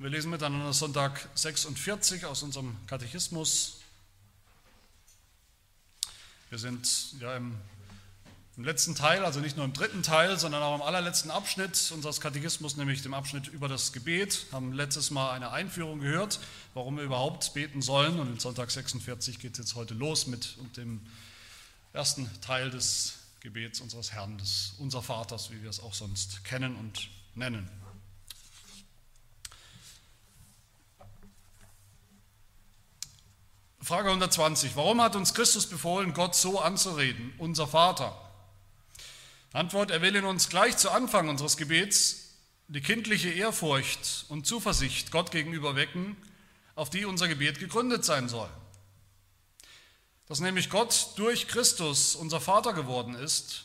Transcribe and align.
Wir 0.00 0.08
lesen 0.08 0.30
miteinander 0.30 0.72
Sonntag 0.72 1.28
46 1.34 2.24
aus 2.24 2.42
unserem 2.42 2.74
Katechismus. 2.86 3.80
Wir 6.48 6.58
sind 6.58 7.20
ja 7.20 7.36
im, 7.36 7.54
im, 8.56 8.64
letzten 8.64 8.94
Teil, 8.94 9.26
also 9.26 9.40
nicht 9.40 9.58
nur 9.58 9.66
im 9.66 9.74
dritten 9.74 10.02
Teil, 10.02 10.38
sondern 10.38 10.62
auch 10.62 10.74
im 10.74 10.80
allerletzten 10.80 11.30
Abschnitt 11.30 11.92
unseres 11.94 12.22
Katechismus, 12.22 12.78
nämlich 12.78 13.02
dem 13.02 13.12
Abschnitt 13.12 13.48
über 13.48 13.68
das 13.68 13.92
Gebet. 13.92 14.46
Haben 14.52 14.72
letztes 14.72 15.10
Mal 15.10 15.32
eine 15.32 15.50
Einführung 15.50 16.00
gehört, 16.00 16.40
warum 16.72 16.96
wir 16.96 17.04
überhaupt 17.04 17.52
beten 17.52 17.82
sollen. 17.82 18.18
Und 18.18 18.28
in 18.28 18.38
Sonntag 18.38 18.70
46 18.70 19.38
geht 19.38 19.52
es 19.52 19.58
jetzt 19.58 19.74
heute 19.74 19.92
los 19.92 20.26
mit 20.26 20.56
dem 20.78 21.02
ersten 21.92 22.26
Teil 22.40 22.70
des 22.70 23.18
Gebets 23.40 23.82
unseres 23.82 24.12
Herrn, 24.12 24.38
des 24.38 24.76
Unser 24.78 25.02
Vaters, 25.02 25.50
wie 25.50 25.62
wir 25.62 25.68
es 25.68 25.78
auch 25.78 25.92
sonst 25.92 26.42
kennen 26.44 26.74
und 26.76 27.10
nennen. 27.34 27.68
Frage 33.82 34.10
120. 34.10 34.76
Warum 34.76 35.00
hat 35.00 35.16
uns 35.16 35.32
Christus 35.32 35.66
befohlen, 35.66 36.12
Gott 36.12 36.34
so 36.34 36.60
anzureden, 36.60 37.32
unser 37.38 37.66
Vater? 37.66 38.14
Antwort, 39.52 39.90
er 39.90 40.02
will 40.02 40.14
in 40.14 40.26
uns 40.26 40.48
gleich 40.50 40.76
zu 40.76 40.90
Anfang 40.90 41.28
unseres 41.28 41.56
Gebets 41.56 42.34
die 42.68 42.82
kindliche 42.82 43.30
Ehrfurcht 43.30 44.26
und 44.28 44.46
Zuversicht 44.46 45.10
Gott 45.10 45.30
gegenüber 45.32 45.76
wecken, 45.76 46.16
auf 46.76 46.90
die 46.90 47.04
unser 47.04 47.26
Gebet 47.26 47.58
gegründet 47.58 48.04
sein 48.04 48.28
soll. 48.28 48.50
Dass 50.26 50.40
nämlich 50.40 50.70
Gott 50.70 51.14
durch 51.16 51.48
Christus 51.48 52.14
unser 52.14 52.40
Vater 52.40 52.74
geworden 52.74 53.14
ist 53.14 53.64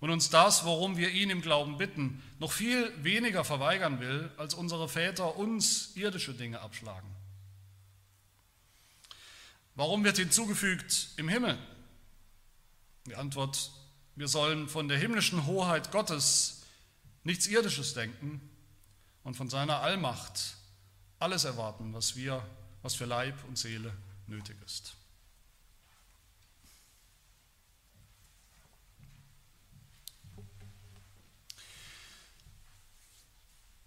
und 0.00 0.10
uns 0.10 0.30
das, 0.30 0.64
worum 0.64 0.96
wir 0.96 1.10
ihn 1.10 1.30
im 1.30 1.42
Glauben 1.42 1.76
bitten, 1.76 2.22
noch 2.40 2.50
viel 2.50 2.92
weniger 3.04 3.44
verweigern 3.44 4.00
will, 4.00 4.32
als 4.38 4.54
unsere 4.54 4.88
Väter 4.88 5.36
uns 5.36 5.94
irdische 5.94 6.32
Dinge 6.34 6.60
abschlagen. 6.60 7.17
Warum 9.78 10.02
wird 10.02 10.16
hinzugefügt 10.16 11.10
im 11.18 11.28
Himmel? 11.28 11.56
Die 13.06 13.14
Antwort, 13.14 13.70
wir 14.16 14.26
sollen 14.26 14.68
von 14.68 14.88
der 14.88 14.98
himmlischen 14.98 15.46
Hoheit 15.46 15.92
Gottes 15.92 16.64
nichts 17.22 17.46
Irdisches 17.46 17.94
denken 17.94 18.40
und 19.22 19.34
von 19.34 19.48
seiner 19.48 19.80
Allmacht 19.80 20.56
alles 21.20 21.44
erwarten, 21.44 21.94
was 21.94 22.16
wir, 22.16 22.44
was 22.82 22.96
für 22.96 23.04
Leib 23.04 23.36
und 23.44 23.56
Seele 23.56 23.96
nötig 24.26 24.56
ist. 24.66 24.96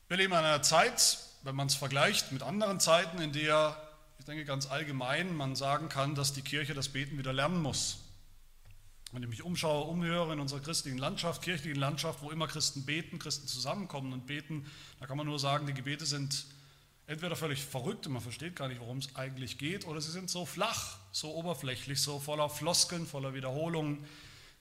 Wir 0.08 0.16
leben 0.16 0.32
in 0.32 0.40
einer 0.40 0.64
Zeit, 0.64 1.20
wenn 1.44 1.56
man 1.58 1.68
es 1.68 1.76
vergleicht 1.76 2.32
mit 2.32 2.44
anderen 2.44 2.80
Zeiten, 2.80 3.20
in 3.20 3.34
der 3.34 3.91
ich 4.22 4.26
denke 4.26 4.46
ganz 4.46 4.68
allgemein, 4.68 5.36
man 5.36 5.56
sagen 5.56 5.90
kann, 5.90 6.14
dass 6.14 6.32
die 6.32 6.44
Kirche 6.44 6.76
das 6.76 6.90
Beten 6.90 7.18
wieder 7.18 7.34
lernen 7.34 7.60
muss. 7.60 8.02
Wenn 9.12 9.24
ich 9.24 9.30
mich 9.30 9.42
umschaue, 9.42 9.86
umhöre 9.86 10.32
in 10.34 10.40
unserer 10.40 10.60
christlichen 10.60 11.00
Landschaft, 11.00 11.42
kirchlichen 11.42 11.80
Landschaft, 11.80 12.22
wo 12.22 12.30
immer 12.30 12.48
Christen 12.48 12.86
beten, 12.86 13.18
Christen 13.18 13.48
zusammenkommen 13.48 14.14
und 14.14 14.28
beten, 14.28 14.68
da 15.00 15.08
kann 15.08 15.18
man 15.18 15.26
nur 15.26 15.40
sagen, 15.40 15.66
die 15.66 15.74
Gebete 15.74 16.06
sind 16.06 16.46
entweder 17.08 17.36
völlig 17.36 17.66
verrückt 17.66 18.06
und 18.06 18.14
man 18.14 18.22
versteht 18.22 18.56
gar 18.56 18.68
nicht, 18.68 18.80
worum 18.80 19.00
es 19.00 19.16
eigentlich 19.16 19.58
geht, 19.58 19.88
oder 19.88 20.00
sie 20.00 20.12
sind 20.12 20.30
so 20.30 20.46
flach, 20.46 20.98
so 21.12 21.34
oberflächlich, 21.34 22.00
so 22.00 22.20
voller 22.20 22.48
Floskeln, 22.48 23.08
voller 23.08 23.34
Wiederholungen, 23.34 24.06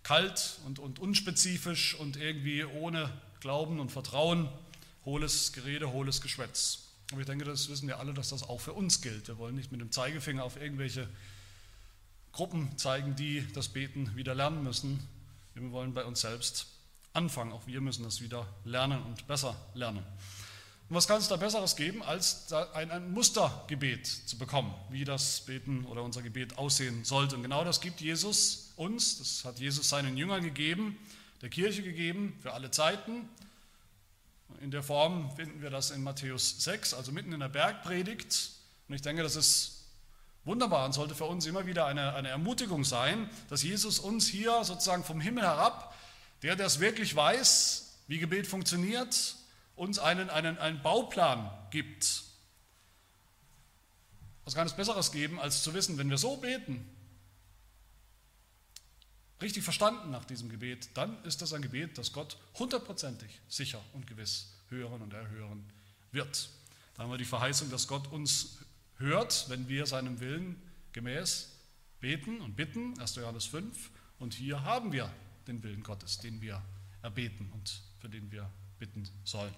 kalt 0.03 0.59
und, 0.65 0.79
und 0.79 1.01
unspezifisch 1.01 1.95
und 1.97 2.17
irgendwie 2.17 2.65
ohne 2.65 3.13
Glauben 3.41 3.79
und 3.79 3.93
Vertrauen, 3.93 4.49
hohles 5.05 5.53
Gerede, 5.53 5.93
hohles 5.93 6.23
Geschwätz. 6.23 6.90
Aber 7.11 7.21
ich 7.21 7.27
denke, 7.27 7.45
das 7.45 7.69
wissen 7.69 7.89
wir 7.89 7.99
alle, 7.99 8.15
dass 8.15 8.29
das 8.29 8.43
auch 8.43 8.61
für 8.61 8.73
uns 8.73 9.01
gilt. 9.01 9.29
Wir 9.29 9.39
wollen 9.39 9.57
nicht 9.57 9.73
mit 9.73 9.81
dem 9.81 9.91
Zeigefinger 9.91 10.45
auf 10.45 10.57
irgendwelche 10.57 11.09
Gruppen 12.33 12.77
zeigen, 12.79 13.17
die 13.17 13.47
das 13.53 13.69
Beten 13.69 14.15
wieder 14.15 14.35
lernen 14.35 14.63
müssen. 14.63 15.01
Wir 15.55 15.73
wollen 15.73 15.93
bei 15.93 16.05
uns 16.05 16.21
selbst 16.21 16.67
anfangen. 17.13 17.53
Auch 17.53 17.67
wir 17.67 17.81
müssen 17.81 18.05
das 18.05 18.21
wieder 18.21 18.47
lernen 18.65 19.03
und 19.03 19.27
besser 19.27 19.57
lernen. 19.75 20.05
Und 20.89 20.97
was 20.97 21.07
kann 21.07 21.19
es 21.19 21.29
da 21.29 21.37
Besseres 21.37 21.77
geben, 21.77 22.03
als 22.03 22.53
ein, 22.53 23.13
Mustergebet 23.13 24.07
zu 24.07 24.37
bekommen, 24.39 24.75
wie 24.91 25.05
das 25.05 25.41
Beten 25.43 25.85
oder 25.85 26.03
unser 26.03 26.23
Gebet 26.23 26.59
aussehen 26.59 27.05
sollte? 27.05 27.37
Und 27.37 27.43
genau 27.43 27.65
das 27.65 27.81
gibt 27.81 28.01
Jesus 28.01 28.73
uns, 28.77 29.19
das 29.19 29.45
hat 29.45 29.61
Jesus 29.61 29.89
seinen 29.89 30.17
Jüngern 30.17 30.43
gegeben, 30.43 30.99
der 31.43 31.49
Kirche 31.49 31.83
gegeben, 31.83 32.37
für 32.41 32.53
alle 32.53 32.71
Zeiten. 32.73 33.29
In 34.61 34.71
der 34.71 34.83
Form 34.83 35.35
finden 35.37 35.63
wir 35.63 35.71
das 35.71 35.91
in 35.91 36.03
Matthäus 36.03 36.63
6, 36.65 36.95
also 36.95 37.13
mitten 37.13 37.33
in 37.33 37.41
der 37.41 37.49
Bergpredigt. 37.49 38.51
Und 38.89 38.95
ich 38.95 39.03
denke, 39.03 39.23
das 39.23 39.37
ist 39.37 39.85
wunderbar 40.45 40.85
und 40.85 40.93
sollte 40.93 41.15
für 41.15 41.25
uns 41.25 41.47
immer 41.47 41.67
wieder 41.67 41.87
eine, 41.87 42.15
eine 42.15 42.29
Ermutigung 42.29 42.85
sein, 42.85 43.29
dass 43.49 43.63
Jesus 43.63 43.99
uns 43.99 44.27
hier 44.27 44.65
sozusagen 44.65 45.05
vom 45.05 45.21
Himmel 45.21 45.45
herab, 45.45 45.95
der, 46.43 46.57
der 46.57 46.67
es 46.67 46.81
wirklich 46.81 47.15
weiß, 47.15 47.99
wie 48.07 48.19
Gebet 48.19 48.47
funktioniert, 48.47 49.37
uns 49.77 49.99
einen, 49.99 50.31
einen, 50.31 50.59
einen 50.59 50.83
Bauplan 50.83 51.51
gibt. 51.71 52.25
Was 54.45 54.55
kann 54.55 54.67
es 54.67 54.75
Besseres 54.75 55.13
geben, 55.13 55.39
als 55.39 55.63
zu 55.63 55.75
wissen, 55.75 55.97
wenn 55.99 56.11
wir 56.11 56.19
so 56.19 56.37
beten, 56.37 56.85
richtig 59.43 59.65
verstanden 59.65 60.11
nach 60.11 60.25
diesem 60.25 60.49
Gebet, 60.49 60.91
dann 60.95 61.23
ist 61.25 61.43
das 61.43 61.53
ein 61.53 61.63
Gebet, 61.63 61.99
das 61.99 62.13
Gott 62.13 62.37
hundertprozentig 62.59 63.41
sicher 63.49 63.81
und 63.93 64.07
gewiss 64.07 64.53
hören 64.69 65.03
und 65.03 65.13
erhören 65.13 65.65
wird. 66.13 66.51
Da 66.95 67.03
haben 67.05 67.11
wir 67.11 67.19
die 67.19 67.25
Verheißung, 67.25 67.71
dass 67.71 67.89
Gott 67.89 68.11
uns 68.13 68.59
hört, 68.97 69.49
wenn 69.49 69.69
wir 69.69 69.87
seinem 69.87 70.21
Willen 70.21 70.61
gemäß 70.93 71.51
beten 72.01 72.41
und 72.41 72.57
bitten, 72.57 72.99
1. 72.99 73.17
Johannes 73.17 73.47
5. 73.47 73.91
Und 74.19 74.35
hier 74.35 74.63
haben 74.63 74.93
wir 74.93 75.11
den 75.47 75.63
Willen 75.63 75.83
Gottes, 75.83 76.19
den 76.19 76.41
wir 76.41 76.63
erbeten 77.03 77.51
und 77.53 77.83
für 77.99 78.09
den 78.09 78.31
wir 78.31 78.51
bitten 78.79 79.09
sollen. 79.25 79.55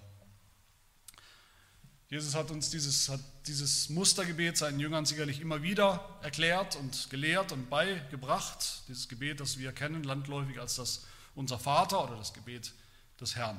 Jesus 2.13 2.35
hat 2.35 2.51
uns 2.51 2.69
dieses, 2.69 3.09
hat 3.09 3.21
dieses 3.47 3.89
Mustergebet 3.89 4.59
seinen 4.59 4.79
Jüngern 4.79 5.07
sicherlich 5.07 5.41
immer 5.41 5.63
wieder 5.63 6.19
erklärt 6.21 6.77
und 6.77 7.09
gelehrt 7.09 7.53
und 7.53 7.71
beigebracht. 7.71 8.83
Dieses 8.87 9.09
Gebet, 9.09 9.41
das 9.41 9.57
wir 9.57 9.73
kennen, 9.73 10.05
landläufig 10.05 10.61
als 10.61 10.77
das 10.77 11.07
unser 11.35 11.59
Vater 11.59 12.05
oder 12.05 12.19
das 12.19 12.35
Gebet 12.35 12.75
des 13.19 13.35
Herrn. 13.35 13.59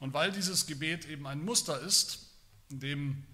Und 0.00 0.14
weil 0.14 0.32
dieses 0.32 0.66
Gebet 0.66 1.04
eben 1.08 1.28
ein 1.28 1.44
Muster 1.44 1.78
ist, 1.78 2.26
in 2.70 2.80
dem 2.80 3.24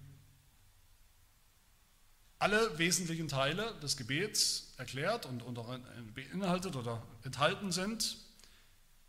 alle 2.37 2.77
wesentlichen 2.77 3.27
Teile 3.27 3.73
des 3.79 3.97
Gebets 3.97 4.75
erklärt 4.77 5.25
und, 5.25 5.41
und 5.41 5.57
auch 5.57 5.75
beinhaltet 6.13 6.75
oder 6.75 7.01
enthalten 7.23 7.71
sind, 7.71 8.17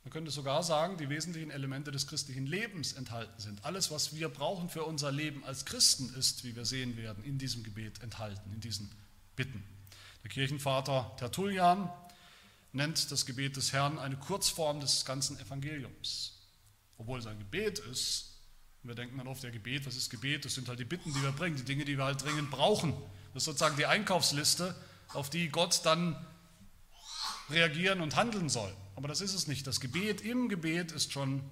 man 0.05 0.13
könnte 0.13 0.31
sogar 0.31 0.63
sagen, 0.63 0.99
die 0.99 1.09
wesentlichen 1.09 1.51
Elemente 1.51 1.91
des 1.91 2.07
christlichen 2.07 2.47
Lebens 2.47 2.93
enthalten 2.93 3.41
sind. 3.41 3.65
Alles, 3.65 3.91
was 3.91 4.15
wir 4.15 4.29
brauchen 4.29 4.69
für 4.69 4.85
unser 4.85 5.11
Leben 5.11 5.43
als 5.45 5.65
Christen, 5.65 6.13
ist, 6.15 6.45
wie 6.45 6.55
wir 6.55 6.67
sehen 6.67 6.99
werden, 6.99 7.25
in 7.25 7.39
diesem 7.39 7.63
Gebet 7.63 8.03
enthalten, 8.03 8.53
in 8.53 8.61
diesen 8.61 8.91
Bitten. 9.35 9.65
Der 10.23 10.31
Kirchenvater 10.31 11.15
Tertullian 11.17 11.91
nennt 12.73 13.11
das 13.11 13.25
Gebet 13.25 13.57
des 13.57 13.73
Herrn 13.73 13.99
eine 13.99 14.17
Kurzform 14.17 14.81
des 14.81 15.07
ganzen 15.07 15.39
Evangeliums. 15.41 16.39
Obwohl 16.99 17.19
es 17.19 17.27
ein 17.27 17.39
Gebet 17.39 17.79
ist, 17.79 18.35
wir 18.83 18.95
denken 18.95 19.17
dann 19.17 19.27
oft, 19.27 19.43
ja 19.43 19.49
Gebet, 19.49 19.87
was 19.87 19.97
ist 19.97 20.11
Gebet? 20.11 20.45
Das 20.45 20.55
sind 20.55 20.69
halt 20.69 20.79
die 20.79 20.85
Bitten, 20.85 21.15
die 21.15 21.23
wir 21.23 21.33
bringen, 21.33 21.57
die 21.57 21.65
Dinge, 21.65 21.87
die 21.87 21.97
wir 21.97 22.05
halt 22.05 22.23
dringend 22.23 22.51
brauchen. 22.51 22.93
Das 23.33 23.43
ist 23.43 23.45
sozusagen 23.47 23.77
die 23.79 23.87
Einkaufsliste, 23.87 24.75
auf 25.15 25.31
die 25.31 25.49
Gott 25.49 25.81
dann 25.85 26.15
reagieren 27.51 28.01
und 28.01 28.17
handeln 28.17 28.49
soll. 28.49 28.73
Aber 28.97 29.09
das 29.09 29.21
ist 29.21 29.35
es 29.35 29.47
nicht. 29.47 29.67
Das 29.67 29.81
Gebet 29.81 30.21
im 30.21 30.49
Gebet 30.49 30.93
ist 30.93 31.13
schon 31.13 31.43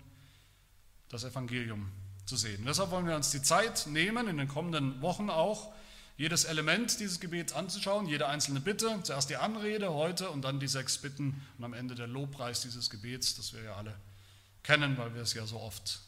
das 1.08 1.24
Evangelium 1.24 1.90
zu 2.24 2.36
sehen. 2.36 2.60
Und 2.60 2.66
deshalb 2.66 2.90
wollen 2.90 3.06
wir 3.06 3.16
uns 3.16 3.30
die 3.30 3.42
Zeit 3.42 3.86
nehmen, 3.86 4.28
in 4.28 4.38
den 4.38 4.48
kommenden 4.48 5.00
Wochen 5.02 5.30
auch, 5.30 5.72
jedes 6.16 6.44
Element 6.44 7.00
dieses 7.00 7.20
Gebets 7.20 7.52
anzuschauen, 7.52 8.06
jede 8.06 8.28
einzelne 8.28 8.60
Bitte, 8.60 9.00
zuerst 9.02 9.30
die 9.30 9.36
Anrede 9.36 9.92
heute 9.92 10.30
und 10.30 10.42
dann 10.42 10.60
die 10.60 10.68
sechs 10.68 10.98
Bitten 10.98 11.42
und 11.58 11.64
am 11.64 11.72
Ende 11.72 11.94
der 11.94 12.06
Lobpreis 12.06 12.60
dieses 12.60 12.90
Gebets, 12.90 13.34
das 13.36 13.52
wir 13.52 13.62
ja 13.62 13.76
alle 13.76 13.94
kennen, 14.62 14.96
weil 14.98 15.14
wir 15.14 15.22
es 15.22 15.34
ja 15.34 15.46
so 15.46 15.58
oft 15.58 16.00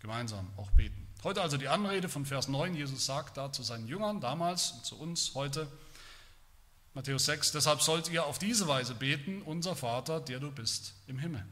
gemeinsam 0.00 0.48
auch 0.56 0.70
beten. 0.70 1.06
Heute 1.24 1.42
also 1.42 1.56
die 1.56 1.68
Anrede 1.68 2.08
von 2.08 2.24
Vers 2.24 2.48
9. 2.48 2.76
Jesus 2.76 3.04
sagt 3.04 3.36
da 3.36 3.52
zu 3.52 3.62
seinen 3.62 3.88
Jüngern 3.88 4.20
damals 4.20 4.70
und 4.70 4.84
zu 4.84 4.96
uns 4.96 5.34
heute, 5.34 5.66
Matthäus 6.98 7.26
6, 7.26 7.52
deshalb 7.52 7.80
sollt 7.80 8.10
ihr 8.10 8.26
auf 8.26 8.40
diese 8.40 8.66
Weise 8.66 8.92
beten, 8.92 9.40
unser 9.42 9.76
Vater, 9.76 10.18
der 10.18 10.40
du 10.40 10.50
bist 10.50 10.94
im 11.06 11.16
Himmel. 11.16 11.46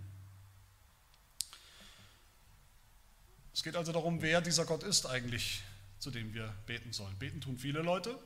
Es 3.54 3.62
geht 3.62 3.76
also 3.76 3.93
darum, 3.93 4.22
wer 4.22 4.40
dieser 4.40 4.64
Gott 4.64 4.82
ist 4.82 5.06
eigentlich, 5.06 5.62
zu 6.00 6.10
dem 6.10 6.34
wir 6.34 6.52
beten 6.66 6.93
sollen. 6.93 7.16
Beten 7.20 7.40
tun 7.40 7.58
viele 7.58 7.82
Leute, 7.82 8.19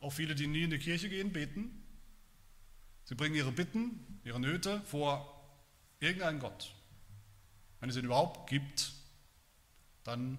auch 0.00 0.14
viele, 0.14 0.34
die 0.34 0.46
nie 0.46 0.62
in 0.62 0.70
die 0.70 0.78
Kirche 0.78 1.10
gehen, 1.10 1.30
beten. 1.30 1.84
Sie 3.04 3.14
bringen 3.14 3.34
ihre 3.34 3.52
Bitten, 3.52 4.22
ihre 4.24 4.40
Nöte 4.40 4.80
vor 4.86 5.46
irgendeinen 6.00 6.38
Gott. 6.38 6.72
Wenn 7.80 7.90
es 7.90 7.96
ihn 7.96 8.06
überhaupt 8.06 8.48
gibt, 8.48 8.92
dann 10.04 10.38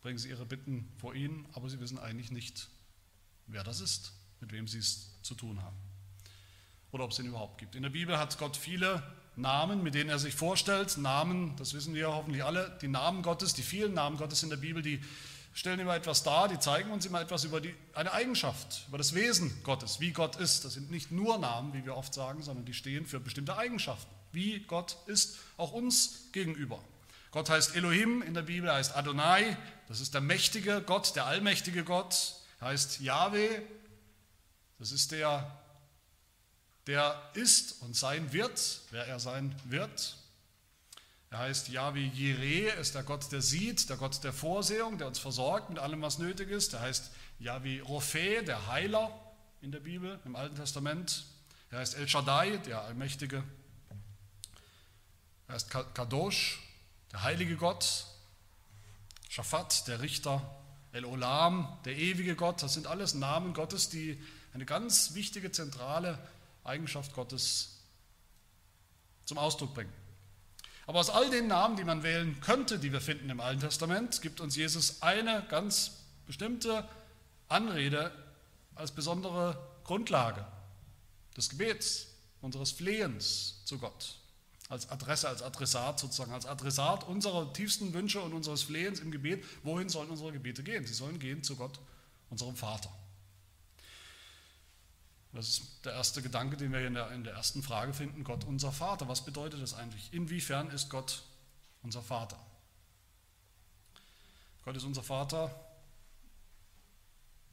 bringen 0.00 0.18
sie 0.18 0.30
ihre 0.30 0.46
Bitten 0.46 0.92
vor 0.96 1.14
ihn, 1.14 1.46
aber 1.52 1.70
sie 1.70 1.78
wissen 1.78 2.00
eigentlich 2.00 2.32
nicht, 2.32 2.66
wer 3.46 3.62
das 3.62 3.78
ist, 3.78 4.15
mit 4.40 4.52
wem 4.52 4.66
sie 4.68 4.78
es 4.78 5.10
zu 5.22 5.34
tun 5.34 5.62
haben. 5.62 5.76
Oder 6.92 7.04
ob 7.04 7.10
es 7.10 7.18
ihn 7.18 7.26
überhaupt 7.26 7.58
gibt. 7.58 7.74
In 7.74 7.82
der 7.82 7.90
Bibel 7.90 8.18
hat 8.18 8.38
Gott 8.38 8.56
viele 8.56 9.02
Namen, 9.36 9.82
mit 9.82 9.94
denen 9.94 10.08
er 10.08 10.18
sich 10.18 10.34
vorstellt. 10.34 10.96
Namen, 10.98 11.54
das 11.56 11.74
wissen 11.74 11.94
wir 11.94 12.08
hoffentlich 12.08 12.44
alle, 12.44 12.76
die 12.80 12.88
Namen 12.88 13.22
Gottes, 13.22 13.54
die 13.54 13.62
vielen 13.62 13.94
Namen 13.94 14.16
Gottes 14.16 14.42
in 14.42 14.50
der 14.50 14.56
Bibel, 14.56 14.82
die 14.82 15.00
stellen 15.52 15.80
immer 15.80 15.96
etwas 15.96 16.22
dar, 16.22 16.48
die 16.48 16.58
zeigen 16.58 16.90
uns 16.90 17.06
immer 17.06 17.20
etwas 17.20 17.44
über 17.44 17.62
die, 17.62 17.74
eine 17.94 18.12
Eigenschaft, 18.12 18.84
über 18.88 18.98
das 18.98 19.14
Wesen 19.14 19.62
Gottes, 19.62 20.00
wie 20.00 20.12
Gott 20.12 20.36
ist. 20.36 20.64
Das 20.64 20.74
sind 20.74 20.90
nicht 20.90 21.10
nur 21.12 21.38
Namen, 21.38 21.72
wie 21.72 21.84
wir 21.84 21.96
oft 21.96 22.12
sagen, 22.12 22.42
sondern 22.42 22.66
die 22.66 22.74
stehen 22.74 23.06
für 23.06 23.20
bestimmte 23.20 23.56
Eigenschaften, 23.56 24.14
wie 24.32 24.60
Gott 24.60 24.96
ist, 25.06 25.38
auch 25.56 25.72
uns 25.72 26.28
gegenüber. 26.32 26.78
Gott 27.30 27.48
heißt 27.48 27.74
Elohim 27.74 28.22
in 28.22 28.34
der 28.34 28.42
Bibel, 28.42 28.68
er 28.68 28.76
heißt 28.76 28.96
Adonai, 28.96 29.56
das 29.88 30.00
ist 30.00 30.14
der 30.14 30.20
mächtige 30.20 30.82
Gott, 30.82 31.16
der 31.16 31.26
allmächtige 31.26 31.84
Gott, 31.84 32.34
er 32.60 32.68
heißt 32.68 33.00
Yahweh, 33.00 33.60
das 34.78 34.92
ist 34.92 35.12
der, 35.12 35.58
der 36.86 37.30
ist 37.34 37.82
und 37.82 37.96
sein 37.96 38.32
wird, 38.32 38.80
wer 38.90 39.06
er 39.06 39.20
sein 39.20 39.54
wird. 39.64 40.16
Er 41.30 41.38
heißt 41.38 41.68
Yahweh 41.68 42.06
Jireh, 42.06 42.70
ist 42.80 42.94
der 42.94 43.02
Gott, 43.02 43.30
der 43.32 43.42
sieht, 43.42 43.88
der 43.88 43.96
Gott 43.96 44.22
der 44.22 44.32
Vorsehung, 44.32 44.96
der 44.98 45.08
uns 45.08 45.18
versorgt 45.18 45.70
mit 45.70 45.78
allem, 45.78 46.00
was 46.02 46.18
nötig 46.18 46.50
ist. 46.50 46.74
Er 46.74 46.80
heißt 46.80 47.10
Yahweh 47.38 47.80
Rophe, 47.80 48.42
der 48.44 48.68
Heiler 48.68 49.10
in 49.60 49.72
der 49.72 49.80
Bibel, 49.80 50.20
im 50.24 50.36
Alten 50.36 50.54
Testament. 50.54 51.24
Er 51.70 51.80
heißt 51.80 51.96
El 51.96 52.08
Shaddai, 52.08 52.58
der 52.58 52.82
Allmächtige. 52.82 53.42
Er 55.48 55.54
heißt 55.54 55.70
Kadosh, 55.70 56.60
der 57.12 57.22
heilige 57.22 57.56
Gott. 57.56 58.06
Shaphat, 59.28 59.88
der 59.88 60.00
Richter. 60.00 60.40
El 60.92 61.04
Olam, 61.04 61.76
der 61.84 61.96
ewige 61.96 62.36
Gott. 62.36 62.62
Das 62.62 62.74
sind 62.74 62.86
alles 62.86 63.14
Namen 63.14 63.52
Gottes, 63.52 63.88
die 63.88 64.22
eine 64.56 64.64
ganz 64.64 65.12
wichtige, 65.12 65.52
zentrale 65.52 66.18
Eigenschaft 66.64 67.12
Gottes 67.12 67.76
zum 69.26 69.36
Ausdruck 69.36 69.74
bringen. 69.74 69.92
Aber 70.86 70.98
aus 70.98 71.10
all 71.10 71.28
den 71.28 71.46
Namen, 71.46 71.76
die 71.76 71.84
man 71.84 72.02
wählen 72.02 72.40
könnte, 72.40 72.78
die 72.78 72.90
wir 72.90 73.02
finden 73.02 73.28
im 73.28 73.40
Alten 73.40 73.60
Testament, 73.60 74.22
gibt 74.22 74.40
uns 74.40 74.56
Jesus 74.56 75.02
eine 75.02 75.44
ganz 75.50 75.98
bestimmte 76.24 76.88
Anrede 77.48 78.10
als 78.74 78.92
besondere 78.92 79.62
Grundlage 79.84 80.46
des 81.36 81.50
Gebets, 81.50 82.06
unseres 82.40 82.70
Flehens 82.70 83.62
zu 83.66 83.78
Gott, 83.78 84.16
als 84.70 84.88
Adresse, 84.88 85.28
als 85.28 85.42
Adressat 85.42 86.00
sozusagen, 86.00 86.32
als 86.32 86.46
Adressat 86.46 87.04
unserer 87.04 87.52
tiefsten 87.52 87.92
Wünsche 87.92 88.22
und 88.22 88.32
unseres 88.32 88.62
Flehens 88.62 89.00
im 89.00 89.10
Gebet. 89.10 89.44
Wohin 89.64 89.90
sollen 89.90 90.08
unsere 90.08 90.32
Gebete 90.32 90.62
gehen? 90.62 90.86
Sie 90.86 90.94
sollen 90.94 91.18
gehen 91.18 91.42
zu 91.42 91.56
Gott, 91.56 91.78
unserem 92.30 92.56
Vater. 92.56 92.90
Das 95.32 95.48
ist 95.48 95.84
der 95.84 95.92
erste 95.92 96.22
Gedanke, 96.22 96.56
den 96.56 96.72
wir 96.72 96.86
in 96.86 96.94
der, 96.94 97.10
in 97.10 97.24
der 97.24 97.34
ersten 97.34 97.62
Frage 97.62 97.92
finden. 97.92 98.24
Gott 98.24 98.44
unser 98.44 98.72
Vater. 98.72 99.08
Was 99.08 99.24
bedeutet 99.24 99.60
das 99.60 99.74
eigentlich? 99.74 100.12
Inwiefern 100.12 100.70
ist 100.70 100.88
Gott 100.88 101.22
unser 101.82 102.02
Vater? 102.02 102.38
Gott 104.64 104.76
ist 104.76 104.84
unser 104.84 105.02
Vater 105.02 105.54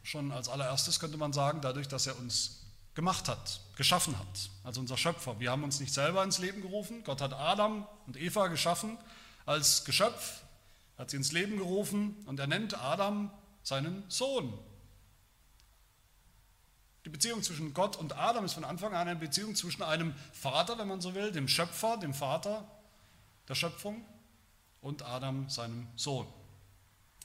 schon 0.03 0.31
als 0.31 0.49
allererstes 0.49 0.99
könnte 0.99 1.17
man 1.17 1.33
sagen, 1.33 1.61
dadurch, 1.61 1.87
dass 1.87 2.07
er 2.07 2.17
uns 2.19 2.65
gemacht 2.93 3.27
hat, 3.27 3.61
geschaffen 3.75 4.17
hat, 4.19 4.49
als 4.63 4.77
unser 4.77 4.97
Schöpfer. 4.97 5.39
Wir 5.39 5.49
haben 5.49 5.63
uns 5.63 5.79
nicht 5.79 5.93
selber 5.93 6.23
ins 6.23 6.37
Leben 6.37 6.61
gerufen. 6.61 7.03
Gott 7.03 7.21
hat 7.21 7.33
Adam 7.33 7.87
und 8.05 8.17
Eva 8.17 8.47
geschaffen 8.47 8.97
als 9.45 9.83
Geschöpf, 9.85 10.41
hat 10.97 11.09
sie 11.09 11.17
ins 11.17 11.31
Leben 11.31 11.57
gerufen 11.57 12.15
und 12.27 12.39
er 12.39 12.47
nennt 12.47 12.77
Adam 12.79 13.31
seinen 13.63 14.03
Sohn. 14.09 14.53
Die 17.05 17.09
Beziehung 17.09 17.43
zwischen 17.43 17.73
Gott 17.73 17.97
und 17.97 18.17
Adam 18.17 18.45
ist 18.45 18.53
von 18.53 18.63
Anfang 18.63 18.93
an 18.93 19.07
eine 19.07 19.19
Beziehung 19.19 19.55
zwischen 19.55 19.83
einem 19.83 20.15
Vater, 20.31 20.77
wenn 20.77 20.87
man 20.87 21.01
so 21.01 21.13
will, 21.15 21.31
dem 21.31 21.47
Schöpfer, 21.47 21.97
dem 21.97 22.13
Vater 22.13 22.65
der 23.49 23.55
Schöpfung 23.55 24.05
und 24.79 25.03
Adam, 25.03 25.49
seinem 25.49 25.87
Sohn. 25.95 26.27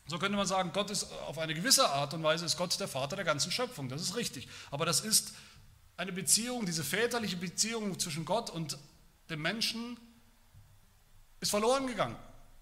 So 0.06 0.18
könnte 0.18 0.36
man 0.36 0.46
sagen, 0.46 0.72
Gott 0.72 0.90
ist 0.90 1.12
auf 1.26 1.38
eine 1.38 1.54
gewisse 1.54 1.88
Art 1.90 2.14
und 2.14 2.22
Weise 2.22 2.44
ist 2.44 2.56
Gott 2.56 2.78
der 2.80 2.88
Vater 2.88 3.14
der 3.14 3.24
ganzen 3.24 3.52
Schöpfung. 3.52 3.88
Das 3.88 4.00
ist 4.00 4.16
richtig. 4.16 4.48
Aber 4.70 4.86
das 4.86 5.00
ist 5.00 5.34
eine 5.96 6.12
Beziehung, 6.12 6.64
diese 6.66 6.82
väterliche 6.82 7.36
Beziehung 7.36 7.98
zwischen 7.98 8.24
Gott 8.24 8.50
und 8.50 8.78
dem 9.28 9.42
Menschen 9.42 9.98
ist 11.40 11.50
verloren 11.50 11.86
gegangen 11.86 12.16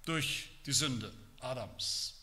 durch 0.04 0.50
die 0.66 0.72
Sünde 0.72 1.12
Adams. 1.40 2.14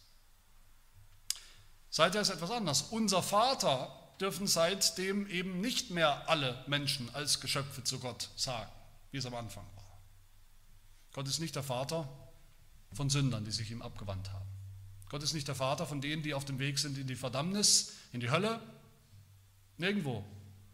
Seither 1.90 2.22
ist 2.22 2.30
etwas 2.30 2.52
anders. 2.52 2.82
Unser 2.92 3.24
Vater 3.24 4.03
dürfen 4.20 4.48
seitdem 4.48 5.28
eben 5.28 5.62
nicht 5.62 5.90
mehr 5.90 6.30
alle 6.30 6.64
Menschen 6.68 7.14
als 7.14 7.40
Geschöpfe 7.40 7.84
zu 7.84 8.00
Gott 8.00 8.30
sagen, 8.36 8.72
wie 9.12 9.18
es 9.18 9.26
am 9.26 9.36
Anfang 9.36 9.66
war. 9.76 10.00
Gott 11.14 11.28
ist 11.28 11.40
nicht 11.40 11.56
der 11.56 11.64
Vater 11.64 12.10
von 12.94 13.10
Sündern, 13.10 13.46
die 13.46 13.52
sich 13.52 13.72
ihm 13.72 13.82
abgewandt 13.82 14.32
haben. 14.32 14.50
Gott 15.10 15.24
ist 15.24 15.34
nicht 15.34 15.48
der 15.48 15.56
Vater 15.56 15.86
von 15.86 16.02
denen, 16.02 16.24
die 16.24 16.34
auf 16.34 16.46
dem 16.46 16.60
Weg 16.60 16.80
sind 16.80 16.98
in 16.98 17.08
die 17.08 17.16
Verdammnis, 17.16 17.94
in 18.14 18.20
die 18.20 18.32
Hölle. 18.32 18.60
Nirgendwo 19.78 20.26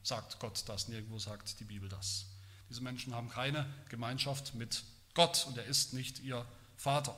sagt 0.04 0.40
Gott 0.40 0.64
das, 0.68 0.88
nirgendwo 0.88 1.20
sagt 1.20 1.60
die 1.60 1.66
Bibel 1.66 1.90
das. 1.90 2.26
Diese 2.70 2.82
Menschen 2.82 3.14
haben 3.14 3.30
keine 3.30 3.66
Gemeinschaft 3.90 4.56
mit 4.56 4.84
Gott 5.14 5.46
und 5.48 5.58
er 5.58 5.66
ist 5.66 5.94
nicht 5.94 6.20
ihr 6.20 6.46
Vater. 6.78 7.18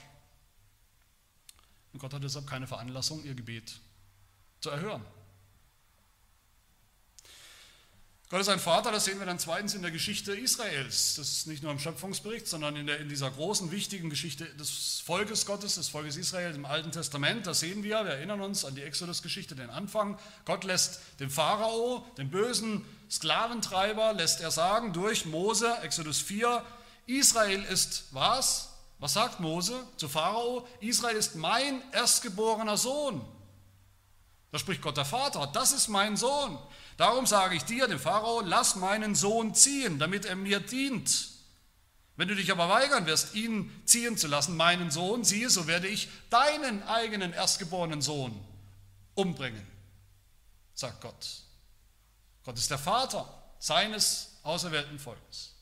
Und 1.94 2.00
Gott 2.00 2.14
hat 2.14 2.24
deshalb 2.24 2.48
keine 2.48 2.68
Veranlassung, 2.68 3.24
ihr 3.24 3.36
Gebet 3.36 3.80
zu 4.62 4.70
erhören. 4.70 5.06
Gott 8.32 8.40
ist 8.40 8.48
ein 8.48 8.62
Vater, 8.62 8.94
das 8.94 9.04
sehen 9.04 9.20
wir 9.20 9.26
dann 9.26 9.40
zweitens 9.40 9.74
in 9.74 9.82
der 9.82 9.92
Geschichte 9.92 10.32
Israels. 10.32 11.16
Das 11.16 11.28
ist 11.28 11.48
nicht 11.48 11.64
nur 11.64 11.72
im 11.74 11.80
Schöpfungsbericht, 11.80 12.48
sondern 12.48 12.78
in, 12.78 12.88
der, 12.88 13.02
in 13.02 13.10
dieser 13.10 13.30
großen, 13.30 13.72
wichtigen 13.72 14.10
Geschichte 14.10 14.46
des 14.46 15.02
Volkes 15.06 15.46
Gottes, 15.46 15.76
des 15.76 15.90
Volkes 15.90 16.16
Israel 16.16 16.56
im 16.56 16.64
Alten 16.64 16.94
Testament. 16.94 17.46
Da 17.46 17.54
sehen 17.54 17.84
wir, 17.84 18.06
wir 18.06 18.12
erinnern 18.12 18.40
uns 18.40 18.64
an 18.64 18.74
die 18.74 18.84
Exodus-Geschichte, 18.84 19.56
den 19.56 19.70
Anfang. 19.70 20.18
Gott 20.46 20.64
lässt 20.64 21.02
dem 21.20 21.30
Pharao, 21.30 22.06
dem 22.18 22.30
bösen 22.30 22.86
Sklaventreiber, 23.10 24.14
lässt 24.14 24.40
er 24.40 24.52
sagen 24.52 24.94
durch 24.94 25.26
Mose, 25.26 25.70
Exodus 25.82 26.22
4, 26.22 26.64
Israel 27.08 27.62
ist 27.66 28.06
was? 28.12 28.70
Was 29.00 29.12
sagt 29.12 29.42
Mose 29.42 29.76
zu 29.98 30.08
Pharao? 30.08 30.66
Israel 30.80 31.18
ist 31.18 31.36
mein 31.36 31.82
erstgeborener 31.92 32.78
Sohn. 32.78 33.26
Da 34.54 34.60
spricht 34.60 34.82
Gott 34.82 34.96
der 34.96 35.04
Vater, 35.04 35.50
das 35.52 35.74
ist 35.74 35.90
mein 35.90 36.16
Sohn. 36.16 36.58
Darum 36.98 37.26
sage 37.26 37.56
ich 37.56 37.64
dir, 37.64 37.88
dem 37.88 38.00
Pharao, 38.00 38.42
lass 38.42 38.76
meinen 38.76 39.16
Sohn 39.16 39.54
ziehen, 39.56 40.00
damit 40.00 40.26
er 40.26 40.36
mir 40.36 40.60
dient. 40.60 41.30
Wenn 42.18 42.28
du 42.28 42.36
dich 42.36 42.52
aber 42.52 42.70
weigern 42.70 43.06
wirst, 43.06 43.34
ihn 43.34 43.72
ziehen 43.86 44.18
zu 44.18 44.28
lassen, 44.28 44.56
meinen 44.56 44.92
Sohn, 44.92 45.24
siehe, 45.24 45.50
so 45.50 45.66
werde 45.68 45.88
ich 45.88 46.10
deinen 46.30 46.84
eigenen 46.84 47.34
erstgeborenen 47.34 48.02
Sohn 48.02 48.40
umbringen, 49.16 49.66
sagt 50.74 51.02
Gott. 51.02 51.42
Gott 52.44 52.58
ist 52.58 52.70
der 52.70 52.78
Vater 52.78 53.28
seines 53.60 54.40
auserwählten 54.44 55.00
Volkes. 55.00 55.56